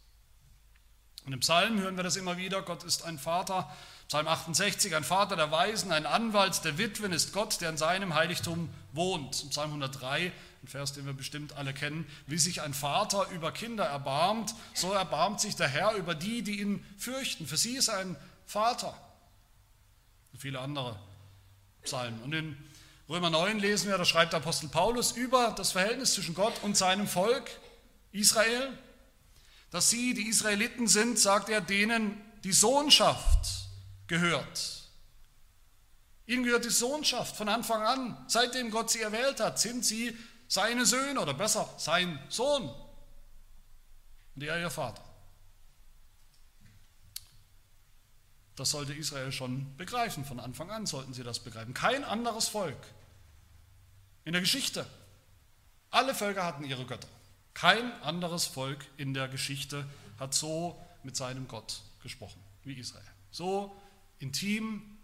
Und 1.25 1.33
im 1.33 1.41
Psalm 1.41 1.79
hören 1.79 1.97
wir 1.97 2.03
das 2.03 2.15
immer 2.15 2.37
wieder, 2.37 2.61
Gott 2.61 2.83
ist 2.83 3.03
ein 3.03 3.19
Vater, 3.19 3.69
Psalm 4.07 4.27
68, 4.27 4.95
ein 4.95 5.03
Vater 5.03 5.35
der 5.35 5.51
Weisen, 5.51 5.91
ein 5.91 6.07
Anwalt 6.07 6.65
der 6.65 6.77
Witwen 6.79 7.11
ist 7.11 7.31
Gott, 7.31 7.61
der 7.61 7.69
in 7.69 7.77
seinem 7.77 8.15
Heiligtum 8.15 8.69
wohnt. 8.93 9.49
Psalm 9.51 9.69
103, 9.69 10.31
ein 10.63 10.67
Vers, 10.67 10.93
den 10.93 11.05
wir 11.05 11.13
bestimmt 11.13 11.53
alle 11.53 11.73
kennen, 11.73 12.05
wie 12.27 12.37
sich 12.37 12.61
ein 12.61 12.73
Vater 12.73 13.29
über 13.29 13.51
Kinder 13.51 13.85
erbarmt, 13.85 14.53
so 14.73 14.91
erbarmt 14.91 15.39
sich 15.39 15.55
der 15.55 15.67
Herr 15.67 15.93
über 15.93 16.15
die, 16.15 16.41
die 16.41 16.59
ihn 16.59 16.85
fürchten. 16.97 17.47
Für 17.47 17.57
sie 17.57 17.75
ist 17.75 17.89
ein 17.89 18.15
Vater. 18.45 18.93
Und 20.33 20.39
viele 20.39 20.59
andere 20.59 20.99
Psalmen. 21.83 22.21
Und 22.21 22.33
in 22.33 22.57
Römer 23.07 23.29
9 23.29 23.59
lesen 23.59 23.89
wir, 23.89 23.97
da 23.97 24.05
schreibt 24.05 24.33
der 24.33 24.39
Apostel 24.39 24.67
Paulus 24.69 25.13
über 25.13 25.53
das 25.57 25.71
Verhältnis 25.71 26.13
zwischen 26.13 26.35
Gott 26.35 26.61
und 26.61 26.77
seinem 26.77 27.07
Volk 27.07 27.49
Israel, 28.11 28.77
dass 29.71 29.89
sie, 29.89 30.13
die 30.13 30.27
Israeliten 30.27 30.87
sind, 30.87 31.17
sagt 31.19 31.49
er, 31.49 31.61
denen 31.61 32.19
die 32.43 32.53
Sohnschaft 32.53 33.67
gehört. 34.07 34.79
Ihnen 36.25 36.43
gehört 36.43 36.65
die 36.65 36.69
Sohnschaft 36.69 37.35
von 37.35 37.49
Anfang 37.49 37.81
an. 37.81 38.25
Seitdem 38.27 38.69
Gott 38.69 38.91
sie 38.91 39.01
erwählt 39.01 39.39
hat, 39.39 39.59
sind 39.59 39.83
sie 39.83 40.15
seine 40.49 40.85
Söhne 40.85 41.21
oder 41.21 41.33
besser 41.33 41.69
sein 41.77 42.19
Sohn 42.27 42.69
und 44.35 44.43
er 44.43 44.59
ihr 44.59 44.69
Vater. 44.69 45.03
Das 48.55 48.71
sollte 48.71 48.93
Israel 48.93 49.31
schon 49.31 49.77
begreifen, 49.77 50.25
von 50.25 50.41
Anfang 50.41 50.69
an 50.69 50.85
sollten 50.85 51.13
sie 51.13 51.23
das 51.23 51.39
begreifen. 51.39 51.73
Kein 51.73 52.03
anderes 52.03 52.49
Volk 52.49 52.75
in 54.25 54.33
der 54.33 54.41
Geschichte, 54.41 54.85
alle 55.91 56.13
Völker 56.13 56.43
hatten 56.43 56.65
ihre 56.65 56.85
Götter. 56.85 57.07
Kein 57.53 57.91
anderes 58.01 58.45
Volk 58.45 58.85
in 58.97 59.13
der 59.13 59.27
Geschichte 59.27 59.85
hat 60.19 60.33
so 60.33 60.79
mit 61.03 61.15
seinem 61.15 61.47
Gott 61.47 61.81
gesprochen 62.01 62.41
wie 62.63 62.73
Israel. 62.73 63.05
So 63.31 63.75
intim, 64.17 64.97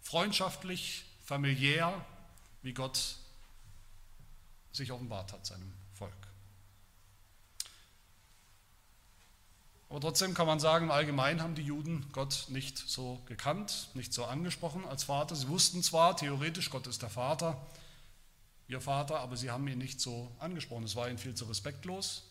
freundschaftlich, 0.00 1.04
familiär, 1.22 2.04
wie 2.62 2.72
Gott 2.72 3.16
sich 4.78 4.92
offenbart 4.92 5.32
hat 5.32 5.44
seinem 5.44 5.72
Volk. 5.92 6.12
Aber 9.90 10.00
trotzdem 10.00 10.34
kann 10.34 10.46
man 10.46 10.60
sagen, 10.60 10.86
im 10.86 10.90
Allgemeinen 10.90 11.42
haben 11.42 11.54
die 11.54 11.62
Juden 11.62 12.06
Gott 12.12 12.46
nicht 12.48 12.76
so 12.76 13.22
gekannt, 13.26 13.88
nicht 13.94 14.12
so 14.12 14.24
angesprochen 14.24 14.84
als 14.84 15.04
Vater. 15.04 15.34
Sie 15.34 15.48
wussten 15.48 15.82
zwar 15.82 16.16
theoretisch, 16.16 16.70
Gott 16.70 16.86
ist 16.86 17.02
der 17.02 17.08
Vater, 17.08 17.60
ihr 18.68 18.80
Vater, 18.82 19.20
aber 19.20 19.36
sie 19.36 19.50
haben 19.50 19.66
ihn 19.66 19.78
nicht 19.78 20.00
so 20.00 20.30
angesprochen. 20.38 20.84
Es 20.84 20.94
war 20.94 21.08
ihnen 21.08 21.18
viel 21.18 21.34
zu 21.34 21.46
respektlos. 21.46 22.24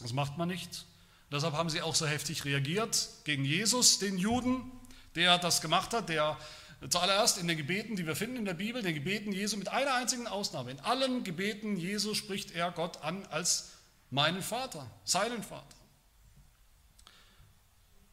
Das 0.00 0.12
macht 0.12 0.38
man 0.38 0.48
nicht. 0.48 0.86
Deshalb 1.30 1.54
haben 1.54 1.70
sie 1.70 1.82
auch 1.82 1.94
so 1.94 2.06
heftig 2.06 2.44
reagiert 2.44 3.08
gegen 3.24 3.44
Jesus, 3.44 3.98
den 3.98 4.18
Juden, 4.18 4.70
der 5.14 5.38
das 5.38 5.60
gemacht 5.60 5.92
hat, 5.92 6.08
der 6.08 6.36
zuallererst 6.88 7.38
in 7.38 7.48
den 7.48 7.56
Gebeten, 7.56 7.96
die 7.96 8.06
wir 8.06 8.16
finden 8.16 8.36
in 8.36 8.44
der 8.44 8.54
Bibel, 8.54 8.82
den 8.82 8.94
Gebeten 8.94 9.32
Jesu 9.32 9.56
mit 9.56 9.68
einer 9.68 9.94
einzigen 9.94 10.26
Ausnahme. 10.26 10.70
In 10.70 10.80
allen 10.80 11.24
Gebeten 11.24 11.76
Jesu 11.76 12.14
spricht 12.14 12.54
er 12.54 12.70
Gott 12.70 13.02
an 13.02 13.24
als 13.26 13.70
meinen 14.10 14.42
Vater, 14.42 14.90
seinen 15.04 15.42
Vater. 15.42 15.76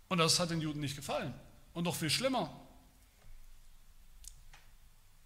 Und 0.07 0.17
das 0.17 0.39
hat 0.39 0.49
den 0.49 0.61
Juden 0.61 0.79
nicht 0.79 0.95
gefallen. 0.95 1.33
Und 1.73 1.83
noch 1.83 1.95
viel 1.95 2.09
schlimmer, 2.09 2.55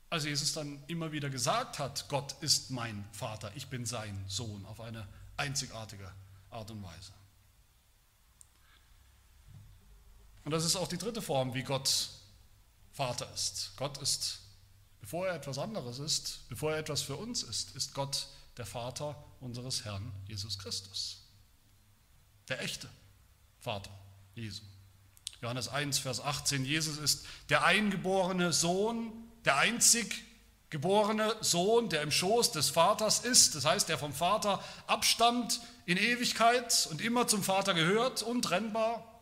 als 0.10 0.24
Jesus 0.24 0.53
dann 0.53 0.82
immer 0.88 1.12
wieder 1.12 1.29
gesagt 1.29 1.79
hat, 1.79 2.08
Gott 2.08 2.36
ist 2.41 2.72
mein 2.72 3.06
Vater, 3.12 3.51
ich 3.56 3.67
bin 3.67 3.86
sein 3.86 4.24
Sohn, 4.27 4.65
auf 4.65 4.79
eine 4.79 5.08
einzigartige 5.36 6.12
Art 6.50 6.72
und 6.72 6.82
Weise. 6.82 7.12
Und 10.46 10.51
das 10.51 10.63
ist 10.63 10.77
auch 10.77 10.88
die 10.88 10.98
dritte 10.98 11.22
Form, 11.22 11.53
wie 11.53 11.63
Gott 11.63 12.10
Vater 12.98 13.32
ist. 13.32 13.74
Gott 13.77 14.00
ist, 14.00 14.39
bevor 15.01 15.27
er 15.27 15.36
etwas 15.36 15.60
anderes 15.60 16.00
ist, 16.00 16.50
bevor 16.50 16.72
er 16.72 16.80
etwas 16.80 17.04
für 17.04 17.16
uns 17.16 17.44
ist, 17.44 17.75
ist 17.75 17.94
Gott 17.94 18.25
der 18.58 18.66
Vater 18.66 19.24
unseres 19.39 19.86
Herrn 19.86 20.12
Jesus 20.27 20.58
Christus. 20.58 21.22
Der 22.50 22.60
echte 22.60 22.89
Vater 23.60 23.92
Jesu. 24.34 24.63
Johannes 25.44 25.68
1, 25.68 26.00
Vers 26.00 26.22
18, 26.22 26.66
Jesus 26.66 26.98
ist 26.98 27.27
der 27.50 27.63
eingeborene 27.66 28.51
Sohn, 28.51 29.13
der 29.46 29.58
einzig 29.58 30.24
geborene 30.72 31.36
Sohn, 31.42 31.89
der 31.89 32.01
im 32.01 32.10
Schoß 32.10 32.51
des 32.51 32.72
Vaters 32.72 33.20
ist, 33.20 33.54
das 33.54 33.63
heißt, 33.63 33.89
der 33.89 34.00
vom 34.00 34.12
Vater 34.12 34.63
abstammt 34.88 35.62
in 35.86 35.98
Ewigkeit 35.98 36.88
und 36.89 37.00
immer 37.00 37.27
zum 37.27 37.44
Vater 37.44 37.75
gehört, 37.75 38.24
untrennbar. 38.24 39.16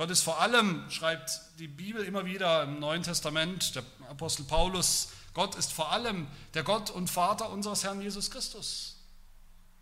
Gott 0.00 0.08
ist 0.10 0.22
vor 0.22 0.40
allem, 0.40 0.90
schreibt 0.90 1.42
die 1.58 1.68
Bibel 1.68 2.02
immer 2.02 2.24
wieder 2.24 2.62
im 2.62 2.78
Neuen 2.78 3.02
Testament, 3.02 3.74
der 3.74 3.84
Apostel 4.08 4.44
Paulus, 4.44 5.08
Gott 5.34 5.56
ist 5.56 5.74
vor 5.74 5.92
allem 5.92 6.26
der 6.54 6.62
Gott 6.62 6.88
und 6.88 7.10
Vater 7.10 7.50
unseres 7.50 7.84
Herrn 7.84 8.00
Jesus 8.00 8.30
Christus. 8.30 8.96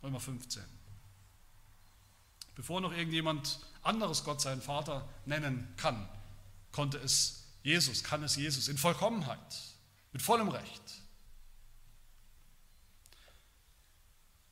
Römer 0.02 0.18
15. 0.18 0.60
Bevor 2.56 2.80
noch 2.80 2.90
irgendjemand 2.90 3.60
anderes 3.84 4.24
Gott 4.24 4.40
seinen 4.40 4.60
Vater 4.60 5.08
nennen 5.24 5.72
kann, 5.76 6.08
konnte 6.72 6.98
es 6.98 7.44
Jesus, 7.62 8.02
kann 8.02 8.24
es 8.24 8.34
Jesus 8.34 8.66
in 8.66 8.76
Vollkommenheit, 8.76 9.38
mit 10.12 10.20
vollem 10.20 10.48
Recht. 10.48 10.82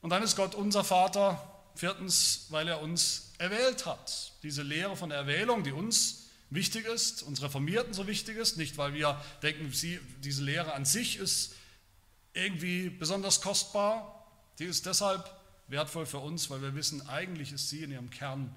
Und 0.01 0.11
dann 0.11 0.23
ist 0.23 0.37
Gott 0.37 0.55
unser 0.55 0.85
Vater, 0.85 1.56
viertens, 1.77 2.47
weil 2.51 2.69
er 2.69 2.81
uns 2.81 3.33
erwählt 3.39 3.87
hat. 3.87 4.33
Diese 4.43 4.63
Lehre 4.63 4.97
von 4.97 5.11
der 5.11 5.19
Erwählung, 5.19 5.65
die 5.65 5.73
uns 5.73 6.29
wichtig 6.51 6.87
ist, 6.87 7.23
uns 7.23 7.43
Reformierten 7.43 7.93
so 7.93 8.07
wichtig 8.07 8.37
ist, 8.37 8.57
nicht 8.57 8.77
weil 8.79 8.95
wir 8.95 9.21
denken, 9.43 9.73
sie, 9.73 10.01
diese 10.23 10.43
Lehre 10.43 10.75
an 10.75 10.85
sich 10.85 11.19
ist 11.19 11.55
irgendwie 12.33 12.91
besonders 12.91 13.41
kostbar, 13.41 14.27
die 14.59 14.65
ist 14.65 14.87
deshalb 14.87 15.31
wertvoll 15.69 16.07
für 16.07 16.19
uns, 16.19 16.49
weil 16.51 16.63
wir 16.63 16.75
wissen, 16.75 17.09
eigentlich 17.09 17.53
ist 17.53 17.69
sie 17.69 17.83
in 17.83 17.91
ihrem 17.91 18.11
Kern 18.11 18.55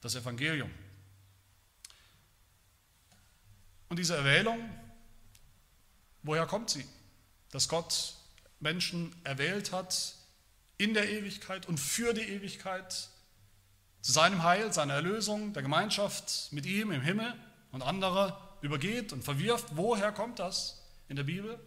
das 0.00 0.14
Evangelium. 0.14 0.70
Und 3.88 3.98
diese 3.98 4.16
Erwählung, 4.16 4.70
woher 6.22 6.46
kommt 6.46 6.70
sie? 6.70 6.84
Dass 7.50 7.68
Gott 7.68 8.14
Menschen 8.60 9.14
erwählt 9.24 9.72
hat 9.72 10.14
in 10.80 10.94
der 10.94 11.10
Ewigkeit 11.10 11.68
und 11.68 11.78
für 11.78 12.14
die 12.14 12.22
Ewigkeit 12.22 12.90
zu 14.00 14.12
seinem 14.12 14.42
Heil, 14.42 14.72
seiner 14.72 14.94
Erlösung, 14.94 15.52
der 15.52 15.62
Gemeinschaft 15.62 16.48
mit 16.52 16.64
ihm 16.64 16.90
im 16.90 17.02
Himmel 17.02 17.34
und 17.70 17.82
andere 17.82 18.40
übergeht 18.62 19.12
und 19.12 19.22
verwirft. 19.22 19.66
Woher 19.72 20.10
kommt 20.10 20.38
das 20.38 20.82
in 21.08 21.16
der 21.16 21.24
Bibel? 21.24 21.60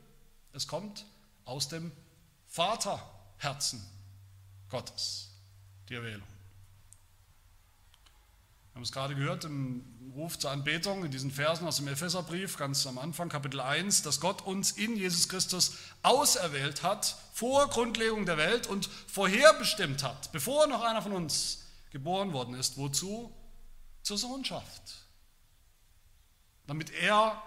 Es 0.51 0.67
kommt 0.67 1.05
aus 1.46 1.70
dem 1.70 1.91
Vaterherzen 2.48 3.86
Gottes, 4.70 5.29
die 5.89 5.93
Erwählung. 5.93 6.33
Wir 8.74 8.77
haben 8.77 8.84
es 8.86 8.92
gerade 8.92 9.13
gehört 9.13 9.46
im 9.46 9.86
Ruf 10.15 10.39
zur 10.39 10.50
Anbetung, 10.50 11.06
in 11.06 11.12
diesen 11.12 11.30
Versen 11.30 11.68
aus 11.68 11.75
dem 11.75 11.88
Epheserbrief, 11.88 12.58
ganz 12.58 12.88
am 12.88 12.98
Anfang, 12.98 13.30
Kapitel 13.30 13.62
1, 13.62 14.01
dass 14.01 14.20
Gott 14.20 14.42
uns 14.42 14.72
in 14.72 14.98
Jesus 14.98 15.30
Christus 15.30 15.75
auserwählt 16.01 16.82
hat, 16.82 17.15
vor 17.34 17.70
Grundlegung 17.70 18.25
der 18.25 18.38
Welt 18.38 18.65
und 18.65 18.88
vorherbestimmt 18.88 20.01
hat, 20.01 20.32
bevor 20.32 20.65
noch 20.65 20.82
einer 20.82 21.03
von 21.03 21.12
uns 21.12 21.65
geboren 21.92 22.34
worden 22.34 22.56
ist. 22.56 22.75
Wozu? 22.77 23.32
Zur 24.01 24.18
Sohnschaft. 24.18 25.06
Damit 26.65 26.89
er 26.94 27.44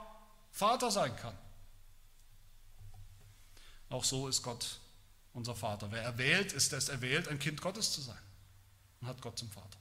Vater 0.52 0.92
sein 0.92 1.14
kann. 1.16 1.36
Auch 3.88 4.04
so 4.04 4.28
ist 4.28 4.44
Gott 4.44 4.78
unser 5.32 5.56
Vater. 5.56 5.90
Wer 5.90 6.02
erwählt 6.02 6.52
ist, 6.52 6.70
der 6.70 6.78
ist 6.78 6.88
erwählt, 6.88 7.26
ein 7.26 7.40
Kind 7.40 7.60
Gottes 7.60 7.90
zu 7.90 8.00
sein 8.00 8.18
und 9.00 9.08
hat 9.08 9.20
Gott 9.20 9.36
zum 9.40 9.50
Vater. 9.50 9.78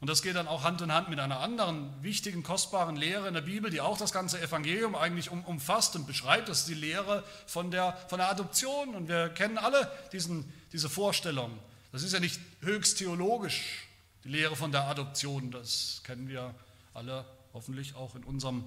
Und 0.00 0.08
das 0.08 0.22
geht 0.22 0.34
dann 0.34 0.48
auch 0.48 0.64
Hand 0.64 0.80
in 0.80 0.92
Hand 0.92 1.10
mit 1.10 1.20
einer 1.20 1.40
anderen 1.40 1.92
wichtigen, 2.02 2.42
kostbaren 2.42 2.96
Lehre 2.96 3.28
in 3.28 3.34
der 3.34 3.42
Bibel, 3.42 3.70
die 3.70 3.82
auch 3.82 3.98
das 3.98 4.12
ganze 4.12 4.40
Evangelium 4.40 4.94
eigentlich 4.94 5.30
umfasst 5.30 5.94
und 5.94 6.06
beschreibt. 6.06 6.48
Das 6.48 6.60
ist 6.60 6.68
die 6.68 6.74
Lehre 6.74 7.22
von 7.46 7.70
der, 7.70 7.94
von 8.08 8.18
der 8.18 8.30
Adoption. 8.30 8.94
Und 8.94 9.08
wir 9.08 9.28
kennen 9.28 9.58
alle 9.58 9.92
diesen, 10.12 10.50
diese 10.72 10.88
Vorstellung. 10.88 11.58
Das 11.92 12.02
ist 12.02 12.14
ja 12.14 12.20
nicht 12.20 12.40
höchst 12.62 12.96
theologisch, 12.96 13.86
die 14.24 14.30
Lehre 14.30 14.56
von 14.56 14.72
der 14.72 14.84
Adoption. 14.84 15.50
Das 15.50 16.00
kennen 16.02 16.28
wir 16.28 16.54
alle 16.94 17.26
hoffentlich 17.52 17.94
auch 17.94 18.14
in 18.14 18.24
unserem 18.24 18.64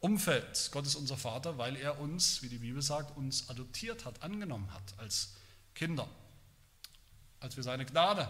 Umfeld. 0.00 0.70
Gott 0.72 0.86
ist 0.86 0.94
unser 0.94 1.18
Vater, 1.18 1.58
weil 1.58 1.76
er 1.76 2.00
uns, 2.00 2.42
wie 2.42 2.48
die 2.48 2.58
Bibel 2.58 2.80
sagt, 2.80 3.14
uns 3.18 3.50
adoptiert 3.50 4.06
hat, 4.06 4.22
angenommen 4.22 4.72
hat 4.72 4.98
als 4.98 5.34
Kinder, 5.74 6.08
als 7.40 7.56
wir 7.56 7.64
seine 7.64 7.84
Gnade 7.84 8.28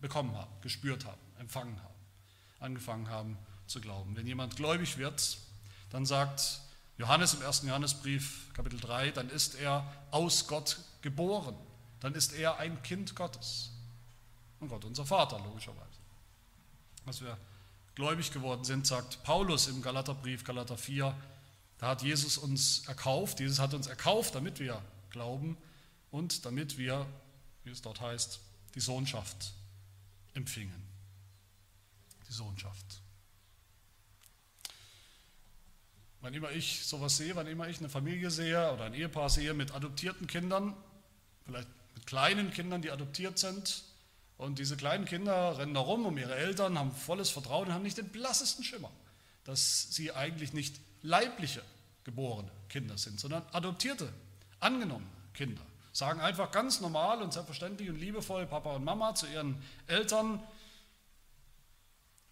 bekommen 0.00 0.36
haben, 0.36 0.50
gespürt 0.62 1.04
haben 1.04 1.30
empfangen 1.40 1.76
haben, 1.82 1.94
angefangen 2.60 3.08
haben 3.08 3.36
zu 3.66 3.80
glauben. 3.80 4.14
Wenn 4.14 4.26
jemand 4.26 4.56
gläubig 4.56 4.98
wird, 4.98 5.38
dann 5.90 6.06
sagt 6.06 6.60
Johannes 6.98 7.34
im 7.34 7.42
ersten 7.42 7.66
Johannesbrief, 7.66 8.52
Kapitel 8.52 8.78
3, 8.78 9.10
dann 9.10 9.30
ist 9.30 9.54
er 9.56 9.90
aus 10.10 10.46
Gott 10.46 10.78
geboren. 11.02 11.56
Dann 12.00 12.14
ist 12.14 12.32
er 12.32 12.58
ein 12.58 12.82
Kind 12.82 13.16
Gottes. 13.16 13.72
Und 14.60 14.68
Gott 14.68 14.84
unser 14.84 15.06
Vater, 15.06 15.38
logischerweise. 15.38 15.98
Als 17.06 17.20
wir 17.22 17.36
gläubig 17.94 18.30
geworden 18.30 18.64
sind, 18.64 18.86
sagt 18.86 19.22
Paulus 19.24 19.66
im 19.66 19.82
Galaterbrief, 19.82 20.44
Galater 20.44 20.76
4, 20.76 21.14
da 21.78 21.88
hat 21.88 22.02
Jesus 22.02 22.36
uns 22.36 22.86
erkauft. 22.86 23.40
Jesus 23.40 23.58
hat 23.58 23.72
uns 23.72 23.86
erkauft, 23.86 24.34
damit 24.34 24.60
wir 24.60 24.82
glauben 25.08 25.56
und 26.10 26.44
damit 26.44 26.76
wir, 26.76 27.06
wie 27.64 27.70
es 27.70 27.80
dort 27.80 28.00
heißt, 28.00 28.40
die 28.74 28.80
Sohnschaft 28.80 29.54
empfingen 30.34 30.82
die 32.28 32.32
Sohnschaft. 32.32 33.02
Wann 36.20 36.34
immer 36.34 36.50
ich 36.50 36.84
sowas 36.84 37.16
sehe, 37.16 37.34
wann 37.34 37.46
immer 37.46 37.68
ich 37.68 37.78
eine 37.78 37.88
Familie 37.88 38.30
sehe 38.30 38.72
oder 38.72 38.84
ein 38.84 38.94
Ehepaar 38.94 39.30
sehe 39.30 39.54
mit 39.54 39.72
adoptierten 39.72 40.26
Kindern, 40.26 40.74
vielleicht 41.44 41.68
mit 41.94 42.06
kleinen 42.06 42.50
Kindern, 42.52 42.82
die 42.82 42.90
adoptiert 42.90 43.38
sind, 43.38 43.84
und 44.40 44.58
diese 44.58 44.74
kleinen 44.74 45.04
Kinder 45.04 45.58
rennen 45.58 45.74
da 45.74 45.80
rum 45.80 46.06
um 46.06 46.16
ihre 46.16 46.34
Eltern, 46.34 46.78
haben 46.78 46.92
volles 46.92 47.28
Vertrauen 47.28 47.68
und 47.68 47.74
haben 47.74 47.82
nicht 47.82 47.98
den 47.98 48.08
blassesten 48.08 48.64
Schimmer, 48.64 48.90
dass 49.44 49.94
sie 49.94 50.12
eigentlich 50.12 50.54
nicht 50.54 50.80
leibliche 51.02 51.62
geborene 52.04 52.50
Kinder 52.70 52.96
sind, 52.96 53.20
sondern 53.20 53.42
adoptierte, 53.52 54.10
angenommene 54.58 55.10
Kinder. 55.34 55.60
Sagen 55.92 56.20
einfach 56.20 56.50
ganz 56.50 56.80
normal 56.80 57.22
und 57.22 57.32
selbstverständlich 57.32 57.88
und 57.90 57.96
liebevoll 57.96 58.46
Papa 58.46 58.74
und 58.76 58.84
Mama 58.84 59.14
zu 59.14 59.26
ihren 59.26 59.60
Eltern, 59.86 60.40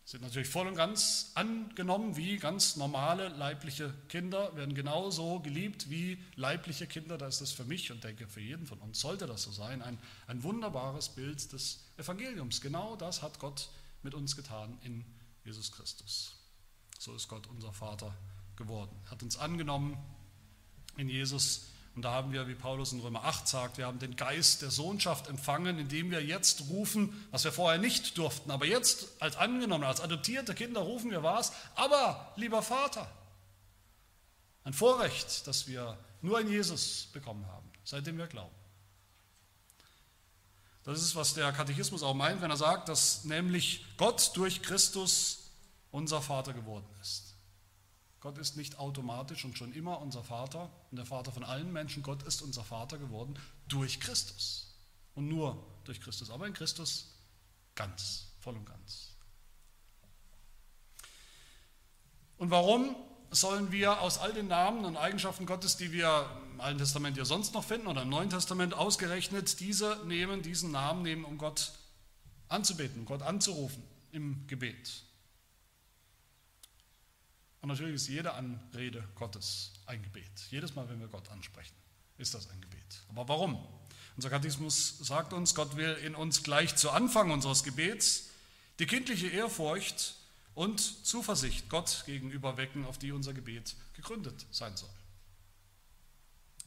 sind 0.09 0.23
natürlich 0.23 0.49
voll 0.49 0.67
und 0.67 0.75
ganz 0.75 1.33
angenommen 1.35 2.17
wie 2.17 2.39
ganz 2.39 2.77
normale 2.77 3.29
leibliche 3.29 3.93
Kinder, 4.09 4.57
werden 4.57 4.75
genauso 4.75 5.41
geliebt 5.41 5.91
wie 5.91 6.25
leibliche 6.35 6.87
Kinder. 6.87 7.19
Da 7.19 7.27
ist 7.27 7.43
das 7.43 7.53
für 7.53 7.65
mich 7.65 7.93
und 7.93 8.03
denke 8.05 8.27
für 8.27 8.41
jeden 8.41 8.67
von 8.67 8.79
uns 8.79 9.01
sollte 9.01 9.27
das 9.27 9.43
so 9.43 9.53
sein. 9.53 9.83
Ein, 9.83 9.99
ein 10.27 10.43
wunderbares 10.43 11.11
Bild 11.11 11.53
des 11.53 11.85
Evangeliums. 11.99 12.63
Genau 12.63 12.97
das 12.97 13.21
hat 13.21 13.39
Gott 13.39 13.69
mit 14.03 14.15
uns 14.15 14.35
getan 14.35 14.79
in 14.83 15.05
Jesus 15.45 15.73
Christus. 15.73 16.37
So 16.99 17.15
ist 17.15 17.29
Gott 17.29 17.47
unser 17.47 17.75
Vater 17.75 18.17
geworden. 18.57 18.97
Er 19.05 19.11
hat 19.11 19.23
uns 19.23 19.37
angenommen 19.37 19.99
in 20.97 21.11
Jesus 21.11 21.67
und 21.99 22.03
da 22.03 22.13
haben 22.13 22.31
wir, 22.31 22.47
wie 22.47 22.55
Paulus 22.55 22.93
in 22.93 23.01
Römer 23.01 23.25
8 23.25 23.49
sagt, 23.49 23.77
wir 23.77 23.85
haben 23.85 23.99
den 23.99 24.15
Geist 24.15 24.63
der 24.63 24.71
Sohnschaft 24.71 25.27
empfangen, 25.27 25.81
indem 25.81 26.13
wir 26.13 26.25
jetzt 26.25 26.69
rufen, 26.69 27.27
was 27.33 27.43
wir 27.43 27.51
vorher 27.51 27.81
nicht 27.81 28.17
durften. 28.17 28.53
Aber 28.53 28.67
jetzt 28.67 29.09
als 29.19 29.35
angenommen, 29.35 29.83
als 29.83 30.01
adoptierte 30.01 30.55
Kinder 30.55 30.83
rufen 30.83 31.11
wir 31.11 31.25
was. 31.25 31.51
Aber, 31.75 32.33
lieber 32.37 32.63
Vater, 32.63 33.11
ein 34.63 34.73
Vorrecht, 34.73 35.49
das 35.49 35.67
wir 35.67 35.99
nur 36.23 36.39
in 36.39 36.49
Jesus 36.49 37.09
bekommen 37.13 37.45
haben, 37.49 37.69
seitdem 37.83 38.17
wir 38.17 38.29
glauben. 38.29 38.55
Das 40.85 41.03
ist, 41.03 41.17
was 41.17 41.35
der 41.35 41.51
Katechismus 41.51 42.05
auch 42.05 42.15
meint, 42.15 42.41
wenn 42.43 42.51
er 42.53 42.57
sagt, 42.57 42.89
dass 42.89 43.25
nämlich 43.25 43.85
Gott 43.97 44.37
durch 44.37 44.63
Christus 44.63 45.51
unser 45.91 46.23
Vater 46.23 46.53
geworden 46.53 46.87
ist. 47.03 47.35
Gott 48.21 48.39
ist 48.39 48.57
nicht 48.57 48.79
automatisch 48.79 49.45
und 49.45 49.57
schon 49.57 49.73
immer 49.73 50.01
unser 50.01 50.25
Vater 50.25 50.71
und 50.91 50.97
der 50.97 51.07
Vater 51.07 51.31
von 51.31 51.45
allen 51.45 51.73
Menschen. 51.73 52.03
Gott 52.03 52.23
ist 52.25 52.43
unser 52.43 52.65
Vater 52.65 52.99
geworden 52.99 53.39
durch 53.69 54.01
Christus. 54.01 54.75
Und 55.15 55.29
nur 55.29 55.65
durch 55.85 56.01
Christus, 56.01 56.31
aber 56.31 56.47
in 56.47 56.53
Christus 56.53 57.15
ganz, 57.75 58.27
voll 58.41 58.55
und 58.55 58.67
ganz. 58.67 59.11
Und 62.37 62.51
warum 62.51 62.95
sollen 63.31 63.73
wir 63.73 64.01
aus 64.01 64.19
all 64.19 64.33
den 64.33 64.49
Namen 64.49 64.85
und 64.85 64.97
Eigenschaften 64.97 65.45
Gottes, 65.45 65.77
die 65.77 65.93
wir 65.93 66.31
im 66.53 66.61
Alten 66.61 66.79
Testament 66.79 67.17
ja 67.17 67.25
sonst 67.25 67.53
noch 67.53 67.65
finden 67.65 67.89
oder 67.89 68.03
im 68.03 68.09
Neuen 68.09 68.31
Testament 68.31 68.75
ausgerechnet, 68.75 69.61
diese 69.61 70.01
nehmen, 70.07 70.43
diesen 70.43 70.71
Namen 70.71 71.03
nehmen, 71.03 71.25
um 71.25 71.37
Gott 71.37 71.73
anzubeten, 72.49 73.05
Gott 73.05 73.23
anzurufen 73.23 73.83
im 74.13 74.47
Gebet? 74.47 75.03
Und 77.69 77.75
natürlich 77.75 77.97
ist 77.97 78.09
jede 78.09 78.33
Anrede 78.33 79.07
Gottes 79.15 79.75
ein 79.85 80.03
Gebet. 80.03 80.31
Jedes 80.49 80.75
Mal, 80.75 80.89
wenn 80.89 81.01
wir 81.01 81.09
Gott 81.09 81.29
ansprechen, 81.29 81.75
ist 82.17 82.33
das 82.33 82.49
ein 82.49 82.59
Gebet. 82.63 83.03
Aber 83.11 83.29
warum? 83.29 83.63
Unser 84.17 84.31
Katechismus 84.31 84.97
sagt 85.01 85.35
uns, 85.35 85.55
Gott 85.55 85.77
will 85.77 85.93
in 86.03 86.15
uns 86.15 86.43
gleich 86.43 86.77
zu 86.77 86.91
Anfang 86.91 87.31
unseres 87.31 87.65
Gebets 87.65 88.31
die 88.79 88.87
kindliche 88.87 89.27
Ehrfurcht 89.29 90.15
und 90.55 90.81
Zuversicht 90.81 91.69
Gott 91.69 92.05
gegenüber 92.07 92.57
wecken, 92.57 92.87
auf 92.87 92.97
die 92.97 93.13
unser 93.13 93.35
Gebet 93.35 93.77
gegründet 93.93 94.47
sein 94.51 94.75
soll. 94.75 94.89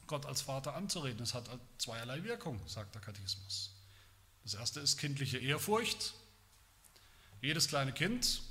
Gott 0.06 0.24
als 0.24 0.40
Vater 0.40 0.76
anzureden, 0.76 1.18
das 1.18 1.34
hat 1.34 1.50
zweierlei 1.78 2.22
Wirkung, 2.22 2.60
sagt 2.68 2.94
der 2.94 3.02
Katechismus. 3.02 3.74
Das 4.44 4.54
erste 4.54 4.78
ist 4.78 4.98
kindliche 4.98 5.38
Ehrfurcht. 5.38 6.14
Jedes 7.40 7.66
kleine 7.66 7.92
Kind 7.92 8.42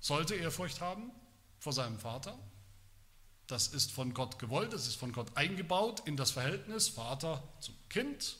sollte 0.00 0.34
Ehrfurcht 0.34 0.80
haben 0.80 1.10
vor 1.58 1.72
seinem 1.72 1.98
Vater. 1.98 2.38
Das 3.46 3.68
ist 3.68 3.92
von 3.92 4.14
Gott 4.14 4.38
gewollt, 4.38 4.72
es 4.72 4.86
ist 4.86 4.96
von 4.96 5.12
Gott 5.12 5.36
eingebaut 5.36 6.02
in 6.06 6.16
das 6.16 6.30
Verhältnis 6.30 6.88
Vater 6.88 7.42
zum 7.60 7.74
Kind. 7.88 8.36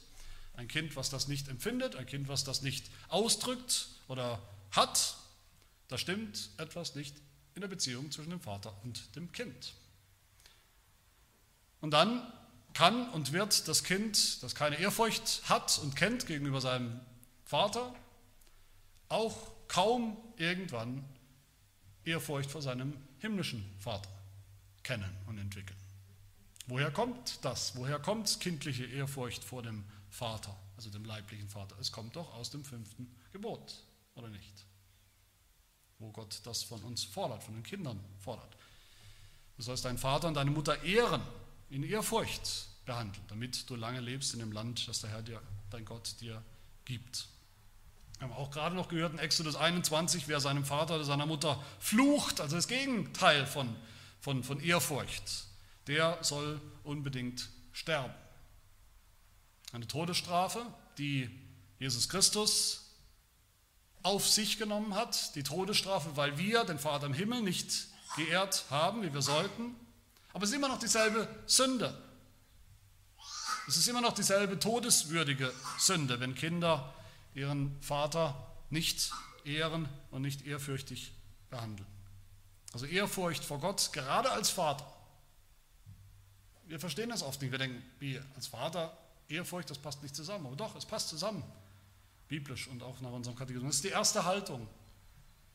Ein 0.55 0.67
Kind, 0.67 0.95
was 0.95 1.09
das 1.09 1.27
nicht 1.27 1.47
empfindet, 1.47 1.95
ein 1.95 2.05
Kind, 2.05 2.27
was 2.27 2.43
das 2.43 2.61
nicht 2.61 2.89
ausdrückt 3.09 3.87
oder 4.07 4.41
hat, 4.71 5.17
da 5.87 5.97
stimmt 5.97 6.49
etwas 6.57 6.95
nicht 6.95 7.15
in 7.55 7.61
der 7.61 7.67
Beziehung 7.67 8.11
zwischen 8.11 8.29
dem 8.29 8.39
Vater 8.39 8.73
und 8.83 9.15
dem 9.15 9.31
Kind. 9.31 9.73
Und 11.81 11.91
dann 11.91 12.31
kann 12.73 13.09
und 13.09 13.33
wird 13.33 13.67
das 13.67 13.83
Kind, 13.83 14.41
das 14.43 14.55
keine 14.55 14.79
Ehrfurcht 14.79 15.41
hat 15.49 15.79
und 15.79 15.95
kennt 15.95 16.25
gegenüber 16.25 16.61
seinem 16.61 17.01
Vater, 17.43 17.93
auch 19.09 19.51
kaum 19.67 20.15
irgendwann 20.37 21.03
Ehrfurcht 22.05 22.49
vor 22.49 22.61
seinem 22.61 22.93
himmlischen 23.19 23.63
Vater 23.79 24.09
kennen 24.83 25.15
und 25.27 25.37
entwickeln. 25.37 25.77
Woher 26.67 26.91
kommt 26.91 27.43
das? 27.43 27.75
Woher 27.75 27.99
kommt 27.99 28.39
kindliche 28.39 28.85
Ehrfurcht 28.85 29.43
vor 29.43 29.63
dem 29.63 29.83
Vater, 30.09 30.55
also 30.77 30.89
dem 30.89 31.05
leiblichen 31.05 31.49
Vater? 31.49 31.75
Es 31.79 31.91
kommt 31.91 32.15
doch 32.15 32.33
aus 32.33 32.49
dem 32.49 32.63
fünften 32.63 33.13
Gebot, 33.31 33.83
oder 34.15 34.29
nicht? 34.29 34.65
Wo 35.99 36.11
Gott 36.11 36.41
das 36.43 36.63
von 36.63 36.81
uns 36.83 37.03
fordert, 37.03 37.43
von 37.43 37.53
den 37.53 37.63
Kindern 37.63 37.99
fordert. 38.19 38.55
Du 39.57 39.63
sollst 39.63 39.85
deinen 39.85 39.97
Vater 39.97 40.27
und 40.27 40.35
deine 40.35 40.51
Mutter 40.51 40.81
ehren, 40.83 41.21
in 41.69 41.83
Ehrfurcht 41.83 42.67
behandeln, 42.85 43.23
damit 43.27 43.69
du 43.69 43.75
lange 43.75 43.99
lebst 43.99 44.33
in 44.33 44.39
dem 44.39 44.51
Land, 44.51 44.87
das 44.87 45.01
der 45.01 45.11
Herr 45.11 45.21
dir, 45.21 45.41
dein 45.69 45.85
Gott 45.85 46.19
dir 46.19 46.43
gibt. 46.85 47.27
Wir 48.21 48.29
haben 48.29 48.37
auch 48.37 48.51
gerade 48.51 48.75
noch 48.75 48.87
gehört 48.87 49.13
in 49.13 49.17
Exodus 49.17 49.55
21, 49.55 50.27
wer 50.27 50.39
seinem 50.39 50.63
Vater 50.63 50.93
oder 50.93 51.05
seiner 51.05 51.25
Mutter 51.25 51.59
flucht, 51.79 52.39
also 52.39 52.55
das 52.55 52.67
Gegenteil 52.67 53.47
von, 53.47 53.75
von, 54.19 54.43
von 54.43 54.59
Ehrfurcht, 54.59 55.45
der 55.87 56.19
soll 56.21 56.61
unbedingt 56.83 57.49
sterben. 57.71 58.13
Eine 59.73 59.87
Todesstrafe, 59.87 60.63
die 60.99 61.31
Jesus 61.79 62.09
Christus 62.09 62.91
auf 64.03 64.29
sich 64.29 64.59
genommen 64.59 64.93
hat, 64.93 65.33
die 65.33 65.41
Todesstrafe, 65.41 66.15
weil 66.15 66.37
wir 66.37 66.63
den 66.63 66.77
Vater 66.77 67.07
im 67.07 67.15
Himmel 67.15 67.41
nicht 67.41 67.87
geehrt 68.17 68.65
haben, 68.69 69.01
wie 69.01 69.15
wir 69.15 69.23
sollten. 69.23 69.75
Aber 70.33 70.43
es 70.43 70.51
ist 70.51 70.55
immer 70.55 70.67
noch 70.67 70.77
dieselbe 70.77 71.27
Sünde. 71.47 71.99
Es 73.67 73.77
ist 73.77 73.87
immer 73.87 74.01
noch 74.01 74.13
dieselbe 74.13 74.59
todeswürdige 74.59 75.51
Sünde, 75.79 76.19
wenn 76.19 76.35
Kinder 76.35 76.93
ihren 77.33 77.79
Vater 77.81 78.47
nicht 78.69 79.11
ehren 79.45 79.87
und 80.11 80.21
nicht 80.21 80.45
ehrfürchtig 80.45 81.13
behandeln. 81.49 81.87
Also 82.73 82.85
Ehrfurcht 82.85 83.43
vor 83.43 83.59
Gott, 83.59 83.91
gerade 83.91 84.31
als 84.31 84.49
Vater. 84.49 84.85
Wir 86.67 86.79
verstehen 86.79 87.09
das 87.09 87.21
oft 87.21 87.41
nicht. 87.41 87.51
Wir 87.51 87.59
denken, 87.59 87.83
wie 87.99 88.19
als 88.35 88.47
Vater, 88.47 88.97
Ehrfurcht, 89.27 89.69
das 89.69 89.77
passt 89.77 90.01
nicht 90.01 90.15
zusammen. 90.15 90.45
Aber 90.45 90.55
doch, 90.55 90.75
es 90.75 90.85
passt 90.85 91.09
zusammen. 91.09 91.43
Biblisch 92.29 92.67
und 92.67 92.81
auch 92.81 93.01
nach 93.01 93.11
unserem 93.11 93.35
Katechismus. 93.35 93.69
Das 93.69 93.75
ist 93.77 93.83
die 93.83 93.89
erste 93.89 94.23
Haltung, 94.23 94.67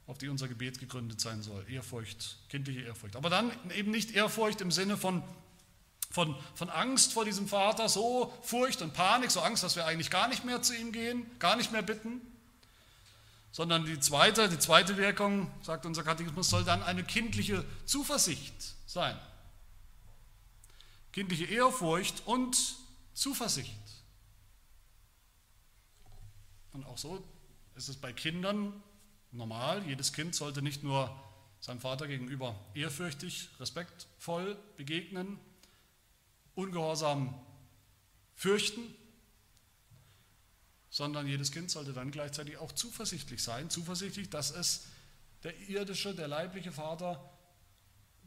auf 0.06 0.18
die 0.18 0.28
unser 0.28 0.46
Gebet 0.46 0.78
gegründet 0.78 1.20
sein 1.20 1.42
soll. 1.42 1.64
Ehrfurcht, 1.70 2.38
kindliche 2.50 2.80
Ehrfurcht. 2.80 3.16
Aber 3.16 3.30
dann 3.30 3.50
eben 3.70 3.90
nicht 3.90 4.10
Ehrfurcht 4.10 4.60
im 4.60 4.70
Sinne 4.70 4.98
von 4.98 5.22
von, 6.10 6.36
von 6.54 6.70
Angst 6.70 7.12
vor 7.12 7.24
diesem 7.24 7.48
Vater, 7.48 7.88
so 7.88 8.32
Furcht 8.42 8.82
und 8.82 8.92
Panik, 8.92 9.30
so 9.30 9.40
Angst, 9.40 9.62
dass 9.62 9.76
wir 9.76 9.86
eigentlich 9.86 10.10
gar 10.10 10.28
nicht 10.28 10.44
mehr 10.44 10.62
zu 10.62 10.74
ihm 10.74 10.92
gehen, 10.92 11.26
gar 11.38 11.56
nicht 11.56 11.72
mehr 11.72 11.82
bitten, 11.82 12.20
sondern 13.52 13.84
die 13.86 13.98
zweite, 14.00 14.48
die 14.48 14.58
zweite 14.58 14.96
Wirkung, 14.96 15.50
sagt 15.62 15.86
unser 15.86 16.02
Katechismus, 16.02 16.50
soll 16.50 16.64
dann 16.64 16.82
eine 16.82 17.04
kindliche 17.04 17.64
Zuversicht 17.84 18.54
sein. 18.86 19.18
Kindliche 21.12 21.46
Ehrfurcht 21.46 22.22
und 22.26 22.76
Zuversicht. 23.14 23.72
Und 26.72 26.84
auch 26.84 26.98
so 26.98 27.24
ist 27.74 27.88
es 27.88 27.96
bei 27.96 28.12
Kindern 28.12 28.82
normal. 29.32 29.82
Jedes 29.86 30.12
Kind 30.12 30.34
sollte 30.34 30.60
nicht 30.60 30.82
nur 30.82 31.10
seinem 31.60 31.80
Vater 31.80 32.06
gegenüber 32.06 32.54
ehrfürchtig, 32.74 33.48
respektvoll 33.58 34.58
begegnen, 34.76 35.38
Ungehorsam 36.56 37.40
fürchten, 38.34 38.82
sondern 40.90 41.26
jedes 41.26 41.52
Kind 41.52 41.70
sollte 41.70 41.92
dann 41.92 42.10
gleichzeitig 42.10 42.56
auch 42.56 42.72
zuversichtlich 42.72 43.42
sein, 43.42 43.70
zuversichtlich, 43.70 44.30
dass 44.30 44.50
es 44.50 44.86
der 45.42 45.56
irdische, 45.68 46.14
der 46.14 46.26
leibliche 46.26 46.72
Vater 46.72 47.30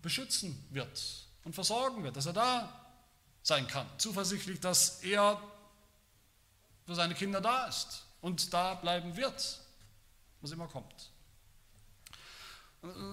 beschützen 0.02 0.66
wird 0.70 1.28
und 1.44 1.54
versorgen 1.54 2.04
wird, 2.04 2.16
dass 2.16 2.28
er 2.28 2.34
da 2.34 2.94
sein 3.42 3.68
kann, 3.68 3.88
zuversichtlich, 3.98 4.60
dass 4.60 5.02
er 5.02 5.42
für 6.86 6.96
seine 6.96 7.16
Kinder 7.16 7.42
da 7.42 7.66
ist 7.66 8.06
und 8.22 8.54
da 8.54 8.76
bleiben 8.76 9.16
wird, 9.18 9.60
was 10.42 10.52
immer 10.52 10.68
kommt. 10.68 11.12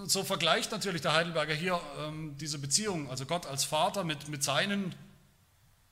So 0.04 0.22
vergleicht 0.22 0.70
natürlich 0.70 1.02
der 1.02 1.14
Heidelberger 1.14 1.54
hier 1.54 1.80
ähm, 1.98 2.36
diese 2.38 2.58
Beziehung, 2.58 3.10
also 3.10 3.26
Gott 3.26 3.46
als 3.46 3.64
Vater 3.64 4.04
mit, 4.04 4.28
mit 4.28 4.44
seinen 4.44 4.94